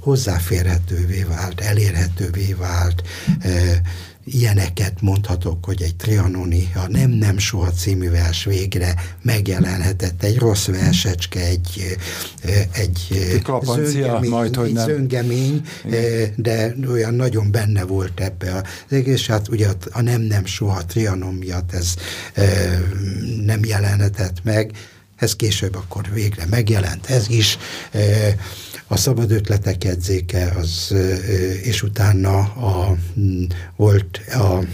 [0.00, 3.02] hozzáférhetővé vált, elérhetővé vált,
[4.24, 10.66] ilyeneket mondhatok, hogy egy Trianoni, a Nem Nem Soha című vers végre megjelenhetett, egy rossz
[10.66, 11.96] versecske, egy,
[12.72, 13.08] egy,
[13.92, 14.84] zöngemény, majd, hogy nem.
[14.84, 15.62] zöngemény
[16.36, 21.34] de olyan nagyon benne volt ebbe az egész, hát ugye a Nem Nem Soha Trianon
[21.34, 21.94] miatt ez
[23.44, 24.72] nem jelenhetett meg,
[25.16, 27.58] ez később akkor végre megjelent, ez is
[28.86, 30.94] a szabad ötletek edzéke, az,
[31.62, 32.96] és utána a,
[33.76, 34.64] volt a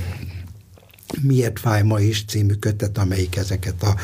[1.21, 3.97] Miért fáj ma is című kötet, amelyik ezeket a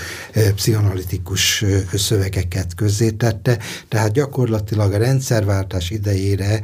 [0.55, 3.59] pszichoanalitikus szövegeket közzétette.
[3.89, 6.61] Tehát gyakorlatilag a rendszerváltás idejére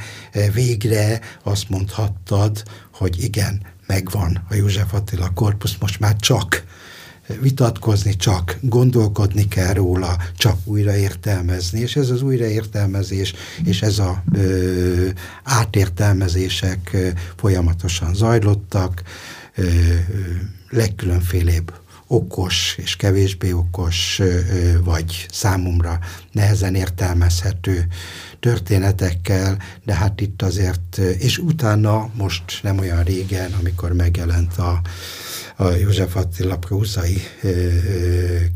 [0.52, 6.64] végre azt mondhattad, hogy igen, megvan a József Attila korpusz, most már csak
[7.40, 13.34] vitatkozni csak, gondolkodni kell róla, csak újraértelmezni, és ez az újraértelmezés
[13.64, 15.08] és ez a ö,
[15.42, 19.02] átértelmezések ö, folyamatosan zajlottak,
[19.54, 19.64] ö,
[20.70, 21.72] legkülönfélébb
[22.06, 24.20] okos és kevésbé okos,
[24.84, 25.98] vagy számomra
[26.32, 27.86] nehezen értelmezhető
[28.40, 34.80] történetekkel, de hát itt azért, és utána most nem olyan régen, amikor megjelent a
[35.56, 37.18] a József Attila prózai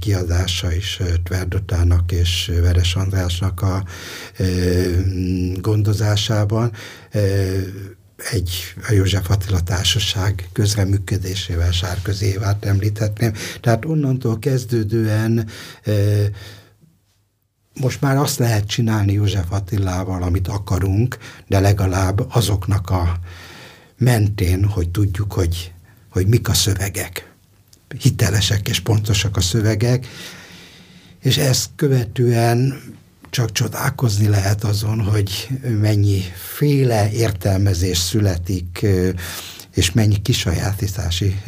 [0.01, 3.85] kiadása is Tverdotának és Veres Andrásnak a
[5.61, 6.73] gondozásában
[8.33, 8.51] egy
[8.89, 13.33] a József Attila Társaság közreműködésével Sárközi Évát említhetném.
[13.61, 15.49] Tehát onnantól kezdődően
[17.81, 23.19] most már azt lehet csinálni József Attilával, amit akarunk, de legalább azoknak a
[23.99, 25.73] mentén, hogy tudjuk, hogy,
[26.11, 27.33] hogy mik a szövegek.
[27.99, 30.07] Hitelesek és pontosak a szövegek,
[31.21, 32.81] és ezt követően
[33.31, 35.49] csak csodálkozni lehet azon, hogy
[35.81, 36.21] mennyi
[36.57, 38.87] féle értelmezés születik,
[39.75, 41.40] és mennyi kisajátítási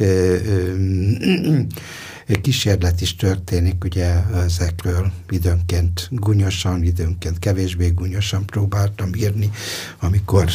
[2.41, 5.11] kísérlet is történik, ugye ezekről.
[5.29, 9.49] Időnként gunyosan, időnként kevésbé gunyosan próbáltam írni,
[9.99, 10.49] amikor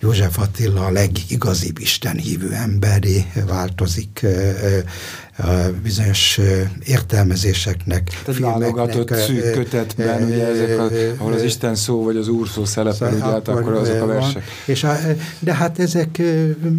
[0.00, 3.24] József Attila a legigazibb Isten hívő emberé
[5.36, 6.40] változik bizonyos
[6.84, 8.20] értelmezéseknek.
[8.24, 12.64] Tehát válogatott szűk kötetben, ugye ezek, a, ahol az Isten szó vagy az Úr szó
[12.64, 14.44] szerepel, ugye, hát akkor azok a versek.
[14.66, 14.96] És a,
[15.38, 16.18] de hát ezek,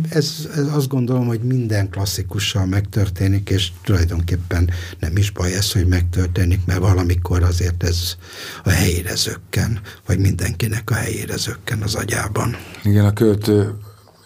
[0.10, 5.88] ez, ez azt gondolom, hogy minden klasszikussal megtörténik, és tulajdonképpen nem is baj ez, hogy
[5.88, 8.16] megtörténik, mert valamikor azért ez
[8.63, 12.56] a helyére zökken, vagy mindenkinek a helyére zökken az agyában.
[12.84, 13.74] Igen, a költő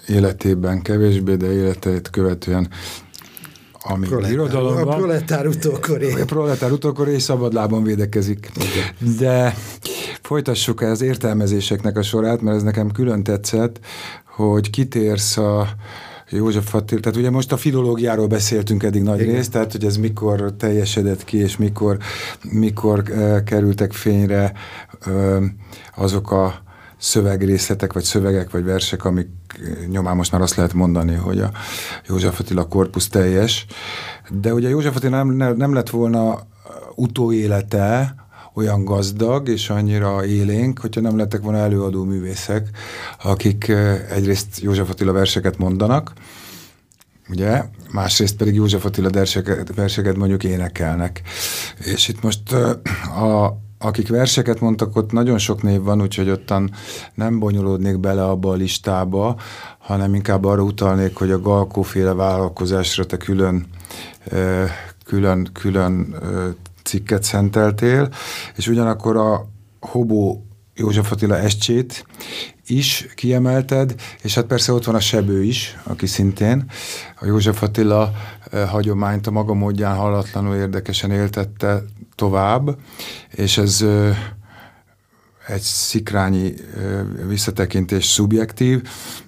[0.08, 2.70] életében kevésbé, de életeit követően
[3.88, 4.88] ami proletár, irodalomban...
[4.88, 6.22] A proletár utókoré.
[6.22, 8.52] A proletár utókoré és szabadlában védekezik.
[8.56, 9.18] Igen.
[9.18, 9.56] De
[10.22, 13.80] folytassuk az értelmezéseknek a sorát, mert ez nekem külön tetszett,
[14.26, 15.68] hogy kitérsz a
[16.30, 19.34] József Attila, tehát ugye most a filológiáról beszéltünk eddig nagy Igen.
[19.34, 21.98] részt, tehát hogy ez mikor teljesedett ki, és mikor,
[22.52, 24.52] mikor uh, kerültek fényre
[25.08, 25.44] uh,
[25.96, 26.62] azok a
[26.98, 29.28] szövegrészletek, vagy szövegek, vagy versek, amik
[29.88, 31.52] nyomán most már azt lehet mondani, hogy a
[32.08, 33.66] József Attila korpusz teljes.
[34.30, 36.40] De ugye József Attila nem, nem lett volna
[36.96, 38.16] utóélete
[38.54, 42.70] olyan gazdag és annyira élénk, hogyha nem lettek volna előadó művészek,
[43.24, 43.72] akik
[44.10, 46.14] egyrészt József Attila verseket mondanak,
[47.30, 51.22] ugye, másrészt pedig József Attila verseket, verseket mondjuk énekelnek.
[51.84, 52.52] És itt most
[53.16, 56.72] a, akik verseket mondtak, ott nagyon sok név van, úgyhogy ottan
[57.14, 59.36] nem bonyolódnék bele abba a listába,
[59.78, 63.66] hanem inkább arra utalnék, hogy a Galkóféle vállalkozásra te külön,
[65.06, 66.16] külön, külön
[66.84, 68.10] cikket szenteltél,
[68.56, 69.48] és ugyanakkor a
[69.80, 70.47] Hobó
[70.78, 72.06] József Attila escsét
[72.68, 76.66] is kiemelted, és hát persze ott van a Sebő is, aki szintén.
[77.20, 78.12] A József Attila
[78.68, 81.84] hagyományt a maga módján hallatlanul érdekesen éltette
[82.16, 82.78] tovább,
[83.36, 83.86] és ez
[85.48, 86.54] egy szikrányi
[87.28, 88.82] visszatekintés szubjektív,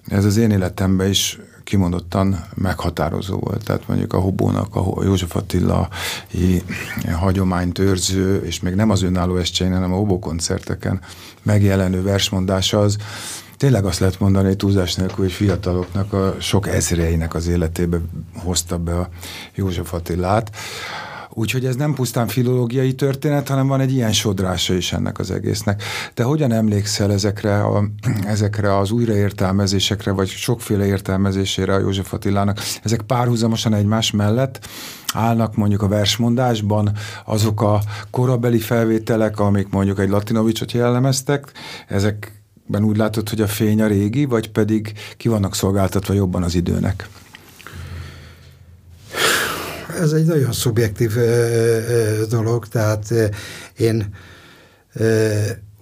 [0.08, 3.64] ez az én életemben is kimondottan meghatározó volt.
[3.64, 5.90] Tehát mondjuk a Hobónak, a József Attila
[7.12, 11.02] hagyományt őrző, és még nem az önálló estjén, hanem a Hobó koncerteken
[11.44, 12.98] megjelenő versmondása az,
[13.58, 18.00] tényleg azt lehet mondani, hogy túlzás nélkül, hogy fiataloknak a sok ezreinek az életébe
[18.36, 19.10] hozta be a
[19.56, 20.52] József Attilát.
[21.34, 25.84] Úgyhogy ez nem pusztán filológiai történet, hanem van egy ilyen sodrása is ennek az egésznek.
[26.14, 27.84] Te hogyan emlékszel ezekre, a,
[28.26, 32.60] ezekre az újraértelmezésekre, vagy sokféle értelmezésére a József Attilának?
[32.84, 34.68] Ezek párhuzamosan egymás mellett
[35.14, 36.92] állnak mondjuk a versmondásban
[37.26, 41.52] azok a korabeli felvételek, amik mondjuk egy Latinovicsot jellemeztek,
[41.88, 46.56] ezekben úgy látod, hogy a fény a régi, vagy pedig ki vannak szolgáltatva jobban az
[46.56, 47.10] időnek?
[50.00, 51.14] Ez egy nagyon szubjektív
[52.30, 53.14] dolog, tehát
[53.78, 54.16] én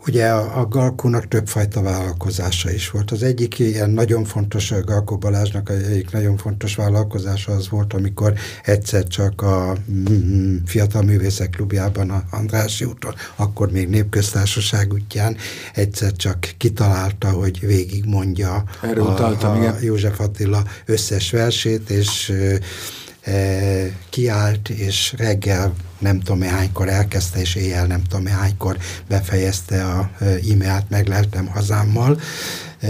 [0.08, 3.12] Ugye a, a Galkónak többfajta vállalkozása is volt.
[3.12, 9.08] Az egyik ilyen nagyon fontos, Galkó Balázsnak egyik nagyon fontos vállalkozása az volt, amikor egyszer
[9.08, 15.38] csak a mm, Fiatal Művészek Klubjában, a Andrássy úton, akkor még népköztársaság útján
[15.73, 22.34] egyszer csak kitalálta, hogy végig mondja a, a József Attila összes versét, és
[24.09, 30.25] kiállt, és reggel nem tudom hánykor elkezdte, és éjjel nem tudom hánykor befejezte a e,
[30.25, 32.19] e-mailt, megleltem hazámmal,
[32.79, 32.87] e,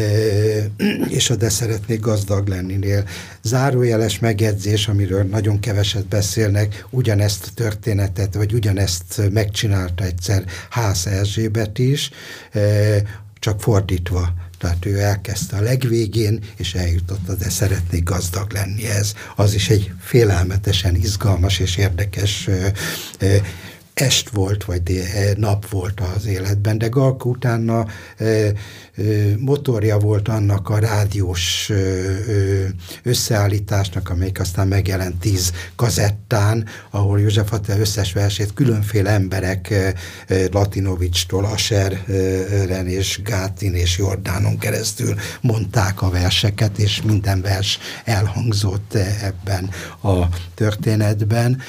[1.10, 3.04] és a De szeretnék gazdag lenni-nél.
[3.44, 11.80] Zárójeles megjegyzés, amiről nagyon keveset beszélnek, ugyanezt a történetet, vagy ugyanezt megcsinálta egyszer Ház Erzsébet
[11.80, 12.10] is,
[13.40, 19.14] csak fordítva tehát ő elkezdte a legvégén, és eljutott, de szeretnék gazdag lenni ez.
[19.36, 22.68] Az is egy félelmetesen izgalmas és érdekes ö,
[23.20, 23.36] ö,
[23.98, 25.04] est volt, vagy
[25.36, 27.86] nap volt az életben, de Galko utána
[29.38, 31.72] motorja volt annak a rádiós
[33.04, 39.74] összeállításnak, amelyik aztán megjelent tíz kazettán, ahol József Attila összes versét különféle emberek
[40.52, 49.70] Latinovicstól, Aseren és Gátin és Jordánon keresztül mondták a verseket, és minden vers elhangzott ebben
[50.02, 51.62] a történetben.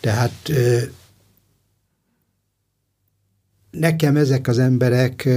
[0.00, 0.52] Tehát
[3.70, 5.28] nekem ezek az emberek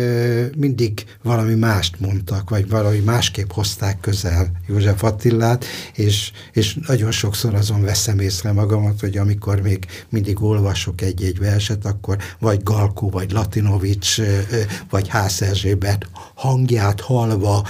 [0.57, 7.53] mindig valami mást mondtak, vagy valami másképp hozták közel József Attilát, és, és nagyon sokszor
[7.53, 13.31] azon veszem észre magamat, hogy amikor még mindig olvasok egy-egy verset, akkor vagy Galkó, vagy
[13.31, 14.21] Latinovics,
[14.89, 17.67] vagy Hász Erzsébet hangját hallva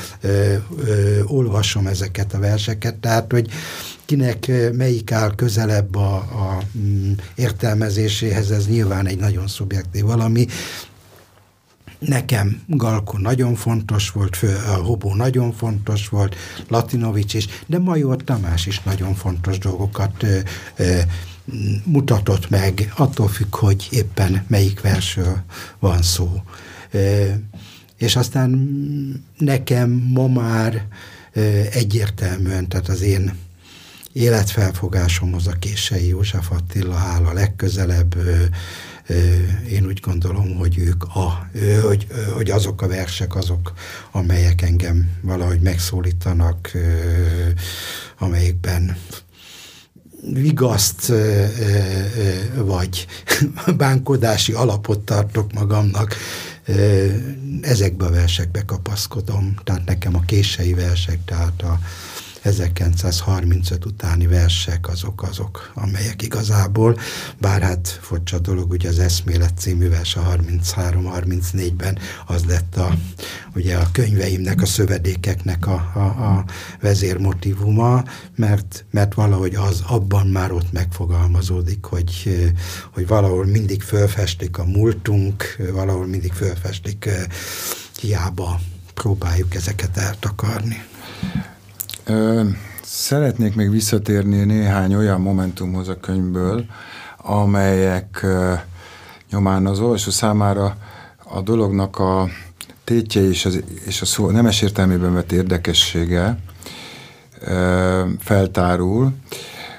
[1.26, 3.50] olvasom ezeket a verseket, tehát, hogy
[4.06, 10.46] kinek melyik áll közelebb a, a mm, értelmezéséhez, ez nyilván egy nagyon szubjektív valami.
[12.00, 16.36] Nekem Galko nagyon fontos volt, fő, a Hobó nagyon fontos volt,
[16.68, 20.38] Latinovics is, de Major Tamás is nagyon fontos dolgokat ö,
[20.76, 21.00] ö,
[21.84, 25.44] mutatott meg, attól függ, hogy éppen melyik versről
[25.80, 26.44] van szó.
[26.92, 27.28] Ö,
[27.98, 28.50] és aztán
[29.38, 30.88] nekem ma már
[31.72, 33.34] egyértelműen, tehát az én
[34.14, 38.16] életfelfogásomhoz a Kései József Attila áll a legközelebb.
[39.70, 41.50] Én úgy gondolom, hogy ők a,
[41.82, 43.74] hogy, hogy azok a versek azok,
[44.12, 46.72] amelyek engem valahogy megszólítanak,
[48.20, 48.98] amelyekben
[50.32, 51.12] vigaszt
[52.56, 53.08] vagy
[53.78, 56.16] bánkodási alapot tartok magamnak,
[57.62, 59.56] ezekbe a versekbe kapaszkodom.
[59.64, 61.80] Tehát nekem a kései versek, tehát a,
[62.44, 66.98] 1935 utáni versek azok azok, amelyek igazából,
[67.40, 72.96] bár hát furcsa dolog, ugye az Eszmélet című vers a 33-34-ben az lett a,
[73.56, 76.46] ugye a könyveimnek, a szövedékeknek a, a, a
[76.82, 78.04] vezérmotívuma,
[78.36, 82.46] mert, mert valahogy az abban már ott megfogalmazódik, hogy,
[82.94, 87.10] hogy valahol mindig fölfestik a múltunk, valahol mindig fölfestik
[88.00, 88.60] hiába
[88.94, 90.84] próbáljuk ezeket eltakarni.
[92.84, 96.66] Szeretnék még visszatérni néhány olyan momentumhoz a könyvből,
[97.18, 98.26] amelyek
[99.30, 100.78] nyomán az olvasó számára
[101.24, 102.28] a dolognak a
[102.84, 106.38] tétje és, az, és a szó nemes értelmében vett érdekessége
[108.20, 109.12] feltárul.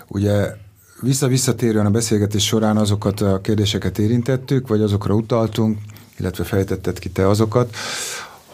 [0.09, 0.57] Ugye
[1.01, 5.79] vissza-visszatérően a beszélgetés során azokat a kérdéseket érintettük, vagy azokra utaltunk,
[6.19, 7.77] illetve fejtetted ki te azokat,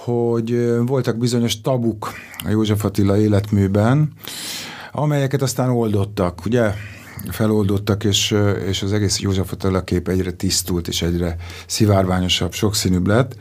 [0.04, 2.12] hogy voltak bizonyos tabuk
[2.44, 4.12] a József Attila életműben,
[4.92, 6.72] amelyeket aztán oldottak, ugye?
[7.30, 8.36] feloldottak, és,
[8.66, 11.36] és az egész József Attila kép egyre tisztult, és egyre
[11.66, 13.36] szivárványosabb, sokszínűbb lett.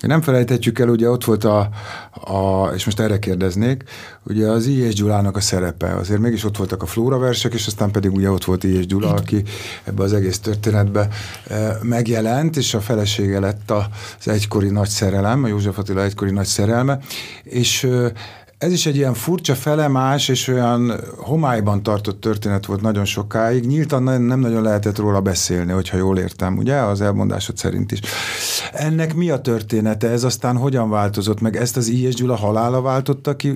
[0.00, 1.68] Nem felejthetjük el, ugye ott volt a,
[2.12, 3.84] a és most erre kérdeznék,
[4.22, 4.78] ugye az I.
[4.78, 5.94] és Gyulának a szerepe.
[5.94, 8.76] Azért mégis ott voltak a Flóra versek, és aztán pedig ugye ott volt I.
[8.76, 9.42] és Gyula, aki
[9.84, 11.08] ebbe az egész történetbe
[11.48, 16.46] e, megjelent, és a felesége lett az egykori nagy szerelem, a József Attila egykori nagy
[16.46, 16.98] szerelme,
[17.42, 17.88] és
[18.60, 23.66] ez is egy ilyen furcsa felemás és olyan homályban tartott történet volt nagyon sokáig.
[23.66, 28.00] Nyíltan nem nagyon lehetett róla beszélni, hogyha jól értem, ugye, az elmondásod szerint is.
[28.72, 30.08] Ennek mi a története?
[30.08, 31.56] Ez aztán hogyan változott meg?
[31.56, 32.14] Ezt az I.S.
[32.14, 33.54] Gyula halála váltotta ki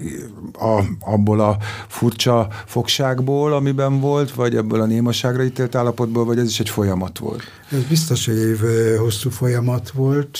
[0.52, 1.56] a, abból a
[1.88, 7.18] furcsa fogságból, amiben volt, vagy ebből a némaságra ítélt állapotból, vagy ez is egy folyamat
[7.18, 7.42] volt?
[7.70, 8.58] Ez biztos, hogy egy
[8.98, 10.38] hosszú folyamat volt.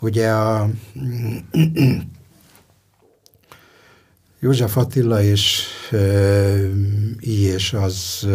[0.00, 0.68] Ugye a
[4.42, 5.62] József Attila és
[7.20, 8.26] I és az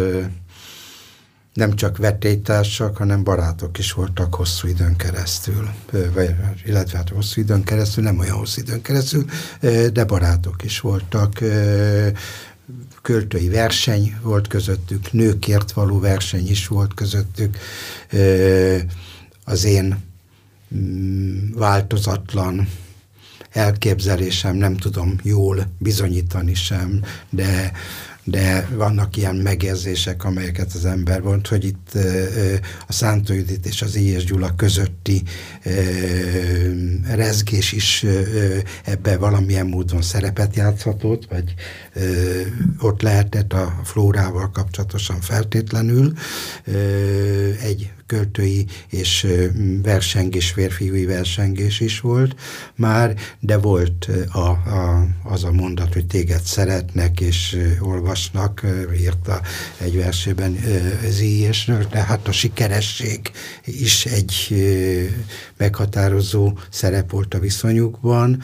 [1.52, 5.68] nem csak vetélytársak, hanem barátok is voltak hosszú időn keresztül,
[6.14, 6.34] vagy,
[6.64, 9.24] illetve hát hosszú időn keresztül, nem olyan hosszú időn keresztül,
[9.92, 11.38] de barátok is voltak.
[13.02, 17.56] Költői verseny volt közöttük, nőkért való verseny is volt közöttük.
[19.44, 19.96] Az én
[20.74, 22.68] mm, változatlan
[23.56, 27.72] elképzelésem, nem tudom jól bizonyítani sem, de
[28.28, 31.94] de vannak ilyen megérzések, amelyeket az ember vont, hogy itt
[32.86, 34.24] a Szántó Judit és az I.S.
[34.24, 35.22] Gyula közötti
[37.08, 38.04] rezgés is
[38.84, 41.54] ebbe valamilyen módon szerepet játszhatott, vagy
[42.80, 46.12] ott lehetett a flórával kapcsolatosan feltétlenül
[47.62, 49.26] egy költői és
[49.82, 52.34] versengés, férfiúi versengés is volt
[52.74, 58.66] már, de volt a, a, az a mondat, hogy téged szeretnek és olvasnak,
[59.00, 59.40] írta
[59.78, 60.58] egy versében
[61.08, 63.30] Zíjesről, de hát a sikeresség
[63.64, 64.54] is egy
[65.56, 68.42] meghatározó szerep volt a viszonyukban.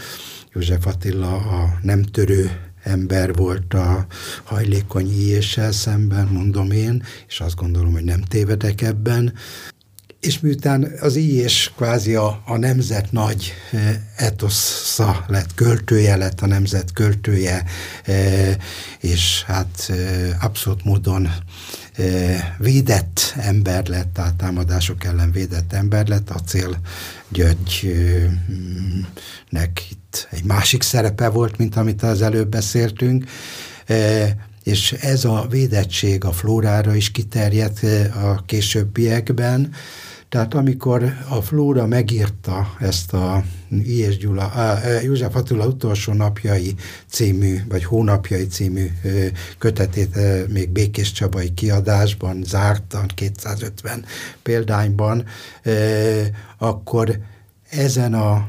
[0.53, 4.07] József Attila a nem törő ember volt a
[4.45, 9.33] hajlékony íjéssel szemben, mondom én, és azt gondolom, hogy nem tévedek ebben.
[10.21, 16.47] És miután az íjés kvázi a, a nemzet nagy eh, etosza lett, költője lett a
[16.47, 17.65] nemzet költője,
[18.05, 18.57] eh,
[19.01, 21.29] és hát eh, abszolút módon
[22.59, 26.81] védett ember lett, tehát támadások ellen védett ember lett, a cél
[27.33, 28.31] Györgynek
[29.91, 33.25] itt egy másik szerepe volt, mint amit az előbb beszéltünk,
[34.63, 37.83] és ez a védettség a flórára is kiterjedt
[38.15, 39.75] a későbbiekben,
[40.33, 43.45] tehát amikor a Flóra megírta ezt a
[43.85, 44.17] I.S.
[44.17, 46.75] Gyula, á, József Attila utolsó napjai
[47.07, 48.91] című, vagy hónapjai című
[49.59, 50.17] kötetét
[50.49, 54.05] még Békés Csabai kiadásban, zártan, 250
[54.43, 55.25] példányban,
[56.59, 57.19] akkor
[57.71, 58.49] ezen a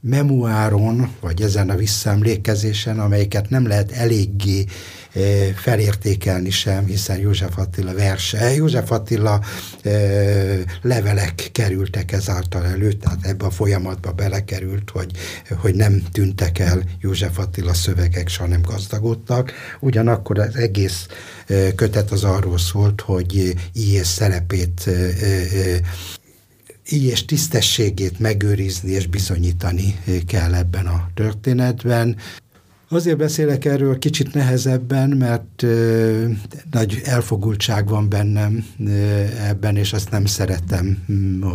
[0.00, 4.64] memoáron, vagy ezen a visszaemlékezésen, amelyeket nem lehet eléggé
[5.54, 9.40] felértékelni sem, hiszen József Attila verse, József Attila
[10.82, 15.10] levelek kerültek ezáltal elő, tehát ebbe a folyamatba belekerült, hogy,
[15.56, 19.52] hogy nem tűntek el József Attila szövegek, se nem gazdagodtak.
[19.80, 21.06] Ugyanakkor az egész
[21.74, 24.90] kötet az arról szólt, hogy ilyen szerepét
[26.84, 32.16] és tisztességét megőrizni és bizonyítani kell ebben a történetben.
[32.92, 36.24] Azért beszélek erről kicsit nehezebben, mert ö,
[36.70, 38.90] nagy elfogultság van bennem ö,
[39.48, 41.04] ebben, és azt nem szeretem,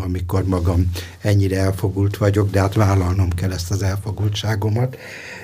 [0.04, 4.98] amikor magam ennyire elfogult vagyok, de hát vállalnom kell ezt az elfogultságomat.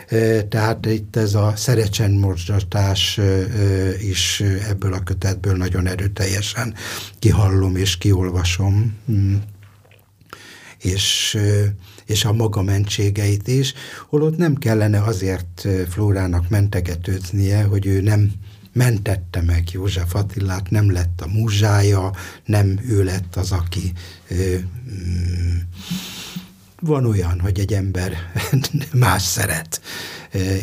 [0.10, 3.20] Ö, tehát itt ez a szerecsenmorzsatás
[4.10, 6.74] is ebből a kötetből nagyon erőteljesen
[7.20, 8.94] kihallom és kiolvasom
[10.78, 11.38] és,
[12.12, 13.74] és a maga mentségeit is,
[14.10, 18.32] holott nem kellene azért Flórának mentegetőznie, hogy ő nem
[18.74, 22.12] mentette meg József Attilát, nem lett a múzsája,
[22.46, 23.92] nem ő lett az, aki
[24.28, 25.58] ö, mm,
[26.82, 28.14] van olyan, hogy egy ember
[28.94, 29.82] más szeret,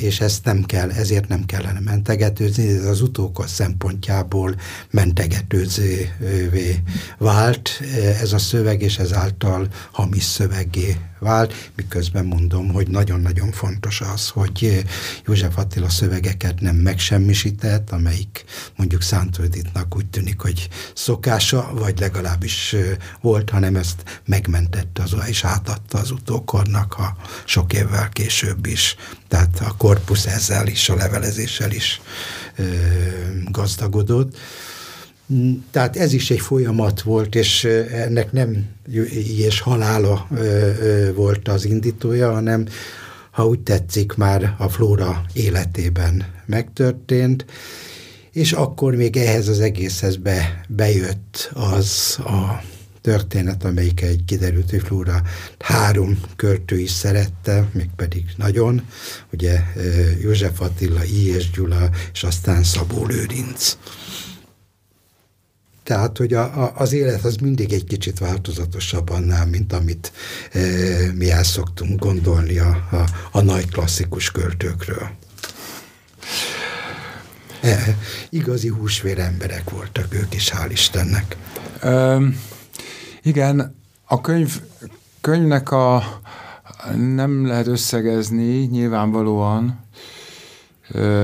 [0.01, 4.55] és ezt nem kell, ezért nem kellene mentegetőzni, ez az utókor szempontjából
[4.91, 6.83] mentegetőzővé
[7.19, 7.81] vált
[8.21, 14.85] ez a szöveg, és ezáltal hamis szöveggé vált, miközben mondom, hogy nagyon-nagyon fontos az, hogy
[15.27, 18.45] József Attila szövegeket nem megsemmisített, amelyik
[18.77, 22.75] mondjuk Szántölditnak úgy tűnik, hogy szokása, vagy legalábbis
[23.21, 28.97] volt, hanem ezt megmentette az, és átadta az utókornak, ha sok évvel később is.
[29.29, 32.01] Tehát a korpusz ezzel is, a levelezéssel is
[32.57, 32.65] ö,
[33.51, 34.37] gazdagodott.
[35.71, 38.67] Tehát ez is egy folyamat volt, és ennek nem
[39.37, 40.29] és halála
[41.15, 42.67] volt az indítója, hanem
[43.31, 47.45] ha úgy tetszik, már a flóra életében megtörtént,
[48.33, 52.63] és akkor még ehhez az egészhez be, bejött az a
[53.01, 55.23] történet, amelyik egy kiderült, hogy Flóra
[55.59, 58.83] három költő is szerette, mégpedig nagyon,
[59.33, 59.61] ugye
[60.23, 61.37] József Attila, I.
[61.55, 63.77] Gyula, és aztán Szabó Lőrinc.
[65.89, 70.13] Tehát, hogy a, a, az élet az mindig egy kicsit változatosabb annál, mint amit
[70.53, 70.61] e,
[71.15, 75.09] mi el szoktunk gondolni a, a, a nagy klasszikus költőkről.
[77.61, 77.97] E,
[78.29, 81.37] igazi húsvér emberek voltak ők is, hál' Istennek.
[81.85, 82.41] Um,
[83.23, 84.61] igen, a könyv,
[85.21, 86.21] könyvnek a
[86.97, 89.85] nem lehet összegezni, nyilvánvalóan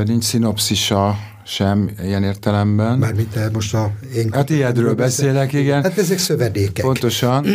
[0.04, 2.98] nincs szinopszisa, sem ilyen értelemben.
[2.98, 3.90] Mármint te most a...
[4.14, 5.82] Én hát ilyedről beszélek, igen.
[5.82, 6.84] Hát ezek szövedékek.
[6.84, 7.46] Pontosan.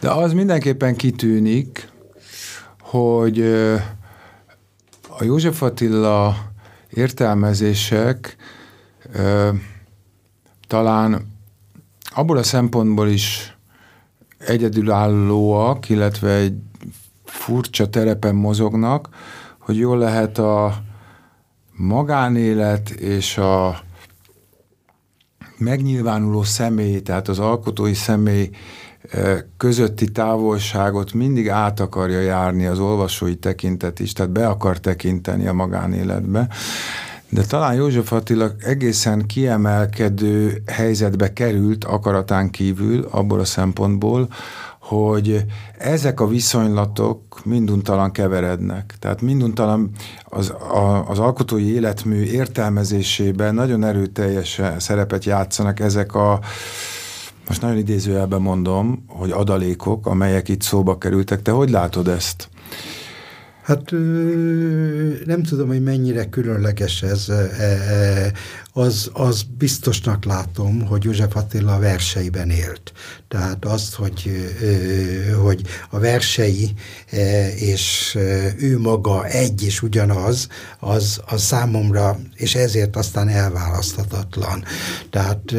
[0.00, 1.88] De az mindenképpen kitűnik,
[2.80, 3.40] hogy
[5.18, 6.36] a József Attila
[6.90, 8.36] értelmezések
[10.66, 11.26] talán
[12.14, 13.56] abból a szempontból is
[14.38, 16.54] egyedülállóak, illetve egy
[17.24, 19.08] furcsa terepen mozognak,
[19.58, 20.82] hogy jól lehet a
[21.76, 23.80] magánélet és a
[25.58, 28.50] megnyilvánuló személy, tehát az alkotói személy
[29.10, 35.46] eh, közötti távolságot mindig át akarja járni az olvasói tekintet is, tehát be akar tekinteni
[35.46, 36.48] a magánéletbe.
[37.28, 44.28] De talán József Attila egészen kiemelkedő helyzetbe került akaratán kívül abból a szempontból,
[44.82, 45.44] hogy
[45.78, 48.94] ezek a viszonylatok minduntalan keverednek.
[48.98, 49.90] Tehát minduntalan
[50.24, 56.40] az, a, az alkotói életmű értelmezésében nagyon erőteljes szerepet játszanak ezek a
[57.48, 61.42] most nagyon idézőjelben mondom, hogy adalékok, amelyek itt szóba kerültek.
[61.42, 62.48] Te hogy látod ezt?
[63.62, 63.90] Hát
[65.24, 67.28] nem tudom, hogy mennyire különleges ez.
[67.28, 68.32] E, e,
[68.72, 72.92] az, az biztosnak látom, hogy József Attila a verseiben élt.
[73.28, 74.30] Tehát azt, hogy,
[75.42, 76.74] hogy a versei
[77.10, 78.18] e, és
[78.58, 80.48] ő maga egy és ugyanaz,
[80.78, 84.64] az, az számomra, és ezért aztán elválaszthatatlan.
[85.10, 85.54] Tehát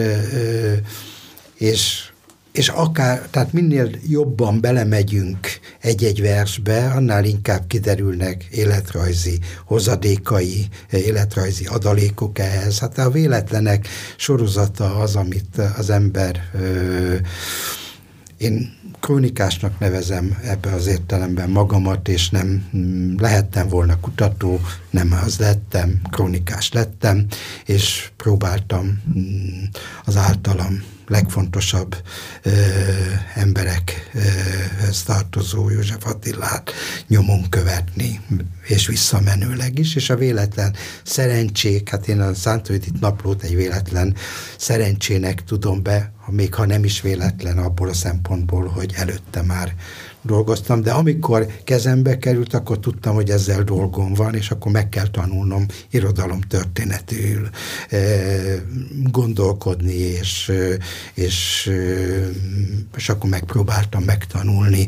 [1.57, 2.12] és
[2.53, 5.47] és akár, tehát minél jobban belemegyünk
[5.79, 12.79] egy-egy versbe, annál inkább kiderülnek életrajzi hozadékai, életrajzi adalékok ehhez.
[12.79, 13.87] Hát a véletlenek
[14.17, 17.15] sorozata az, amit az ember ö,
[18.37, 22.69] én krónikásnak nevezem ebbe az értelemben magamat, és nem
[23.17, 27.25] lehettem volna kutató, nem az lettem, krónikás lettem,
[27.65, 29.01] és próbáltam
[30.05, 30.83] az általam
[31.13, 31.95] legfontosabb
[32.41, 32.51] ö,
[33.35, 36.71] emberekhez tartozó József Attilát
[37.07, 38.19] nyomon követni,
[38.67, 44.15] és visszamenőleg is, és a véletlen szerencsék, hát én a Szántóidit naplót egy véletlen
[44.57, 49.75] szerencsének tudom be, még ha nem is véletlen abból a szempontból, hogy előtte már
[50.23, 55.07] dolgoztam, de amikor kezembe került, akkor tudtam, hogy ezzel dolgom van, és akkor meg kell
[55.07, 57.49] tanulnom irodalom történetül
[59.03, 60.51] gondolkodni, és,
[61.13, 61.69] és,
[62.95, 64.87] és akkor megpróbáltam megtanulni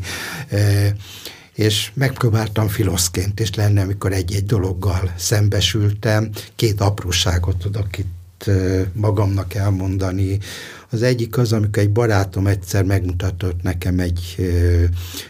[1.56, 6.30] és megpróbáltam filoszként is lenni, amikor egy-egy dologgal szembesültem.
[6.54, 8.50] Két apróságot tudok itt
[8.92, 10.38] magamnak elmondani.
[10.90, 14.36] Az egyik az, amikor egy barátom egyszer megmutatott nekem egy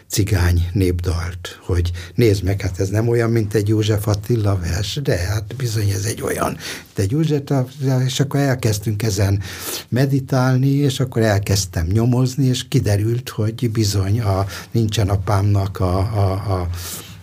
[0.08, 5.16] cigány népdalt, hogy nézd meg, hát ez nem olyan, mint egy József Attila vers, de
[5.16, 7.64] hát bizony ez egy olyan, mint egy József,
[8.04, 9.42] és akkor elkezdtünk ezen
[9.88, 16.68] meditálni, és akkor elkezdtem nyomozni, és kiderült, hogy bizony a nincsen apámnak a, a, a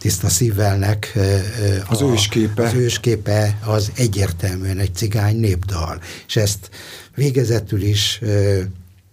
[0.03, 1.17] tiszta szívvelnek
[1.87, 2.63] az a, ősképe.
[2.63, 6.01] Az ősképe az egyértelműen egy cigány népdal.
[6.27, 6.69] És ezt
[7.15, 8.19] végezetül is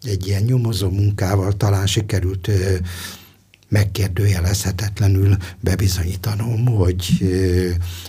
[0.03, 2.51] egy ilyen nyomozó munkával talán sikerült
[3.69, 7.07] megkérdőjelezhetetlenül bebizonyítanom, hogy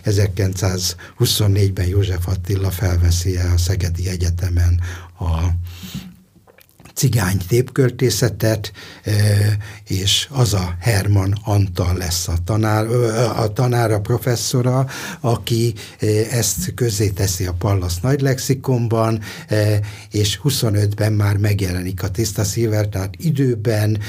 [0.05, 4.79] 1924-ben József Attila felveszi a Szegedi Egyetemen
[5.19, 5.47] a
[7.01, 8.71] cigány tépköltészetet,
[9.87, 12.85] és az a Herman Antal lesz a tanár,
[13.37, 14.87] a tanára, professzora,
[15.19, 15.73] aki
[16.31, 16.73] ezt
[17.15, 19.19] teszi a Pallas nagy lexikonban,
[20.11, 23.99] és 25-ben már megjelenik a tiszta szívvel, tehát időben,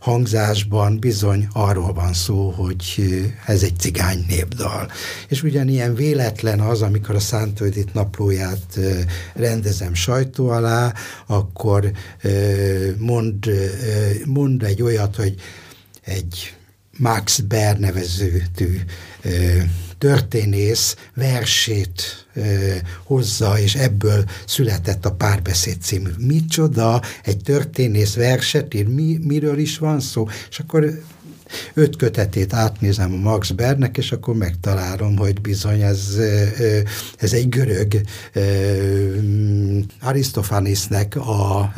[0.00, 3.04] hangzásban bizony arról van szó, hogy
[3.46, 4.90] ez egy cigány népdal.
[5.28, 8.78] És ugyanilyen véletlen az, amikor a Szántöldit naplóját
[9.34, 10.92] rendezem sajtó alá,
[11.26, 11.96] akkor
[12.98, 13.50] mond,
[14.24, 15.34] mond egy olyat, hogy
[16.04, 16.54] egy
[16.98, 18.80] Max Ber nevezőtű
[19.98, 22.26] történész versét
[23.04, 26.10] hozza, és ebből született a Párbeszéd című.
[26.18, 30.28] Micsoda, egy történész verset ír, mi, miről is van szó?
[30.50, 31.02] És akkor
[31.74, 36.18] öt kötetét átnézem a Max Bernek, és akkor megtalálom, hogy bizony ez,
[37.18, 38.00] ez egy görög
[40.00, 41.72] Arisztofanisnek a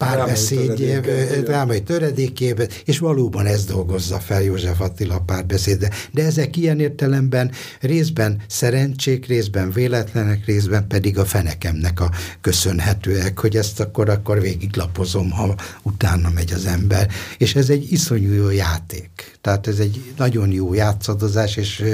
[0.00, 5.90] párbeszédjében, drámai töredékében, és valóban ez dolgozza fel József Attila párbeszédbe.
[6.10, 13.56] De ezek ilyen értelemben részben szerencsék, részben véletlenek, részben pedig a fenekemnek a köszönhetőek, hogy
[13.56, 17.08] ezt akkor, akkor végiglapozom, ha utána megy az ember.
[17.38, 19.38] És ez egy iszonyú jó játék.
[19.40, 21.84] Tehát ez egy nagyon jó játszadozás, és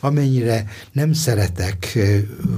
[0.00, 1.98] amennyire nem szeretek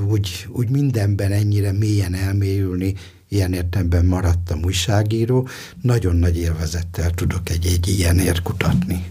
[0.09, 2.95] úgy, úgy mindenben ennyire mélyen elmélyülni,
[3.33, 5.49] ilyen értemben maradtam újságíró,
[5.83, 9.05] nagyon nagy élvezettel tudok egy-egy ilyenért kutatni.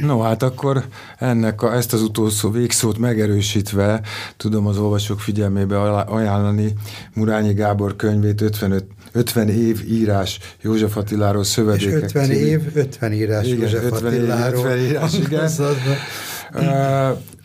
[0.00, 0.84] No, hát akkor
[1.18, 4.00] ennek a, ezt az utolsó végszót megerősítve
[4.36, 6.72] tudom az olvasók figyelmébe ajánlani
[7.14, 11.94] Murányi Gábor könyvét 55 50 év írás József Attiláról szövedékek.
[11.94, 12.46] És 50 című.
[12.46, 14.66] év, 50 írás igen, József 50 Attiláról.
[14.66, 15.50] Év, 50 írás, igen.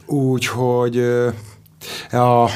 [0.06, 0.98] Úgyhogy
[2.12, 2.50] a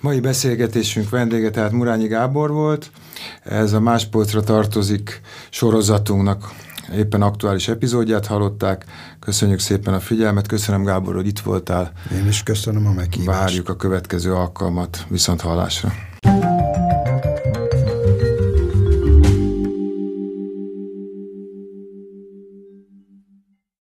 [0.00, 2.90] Mai beszélgetésünk vendége tehát Murányi Gábor volt,
[3.42, 5.20] ez a Máspolcra tartozik
[5.50, 6.50] sorozatunknak
[6.94, 8.84] éppen aktuális epizódját hallották.
[9.20, 11.92] Köszönjük szépen a figyelmet, köszönöm Gábor, hogy itt voltál.
[12.12, 13.38] Én is köszönöm a meghívást.
[13.38, 15.92] Várjuk a következő alkalmat, viszont hallásra.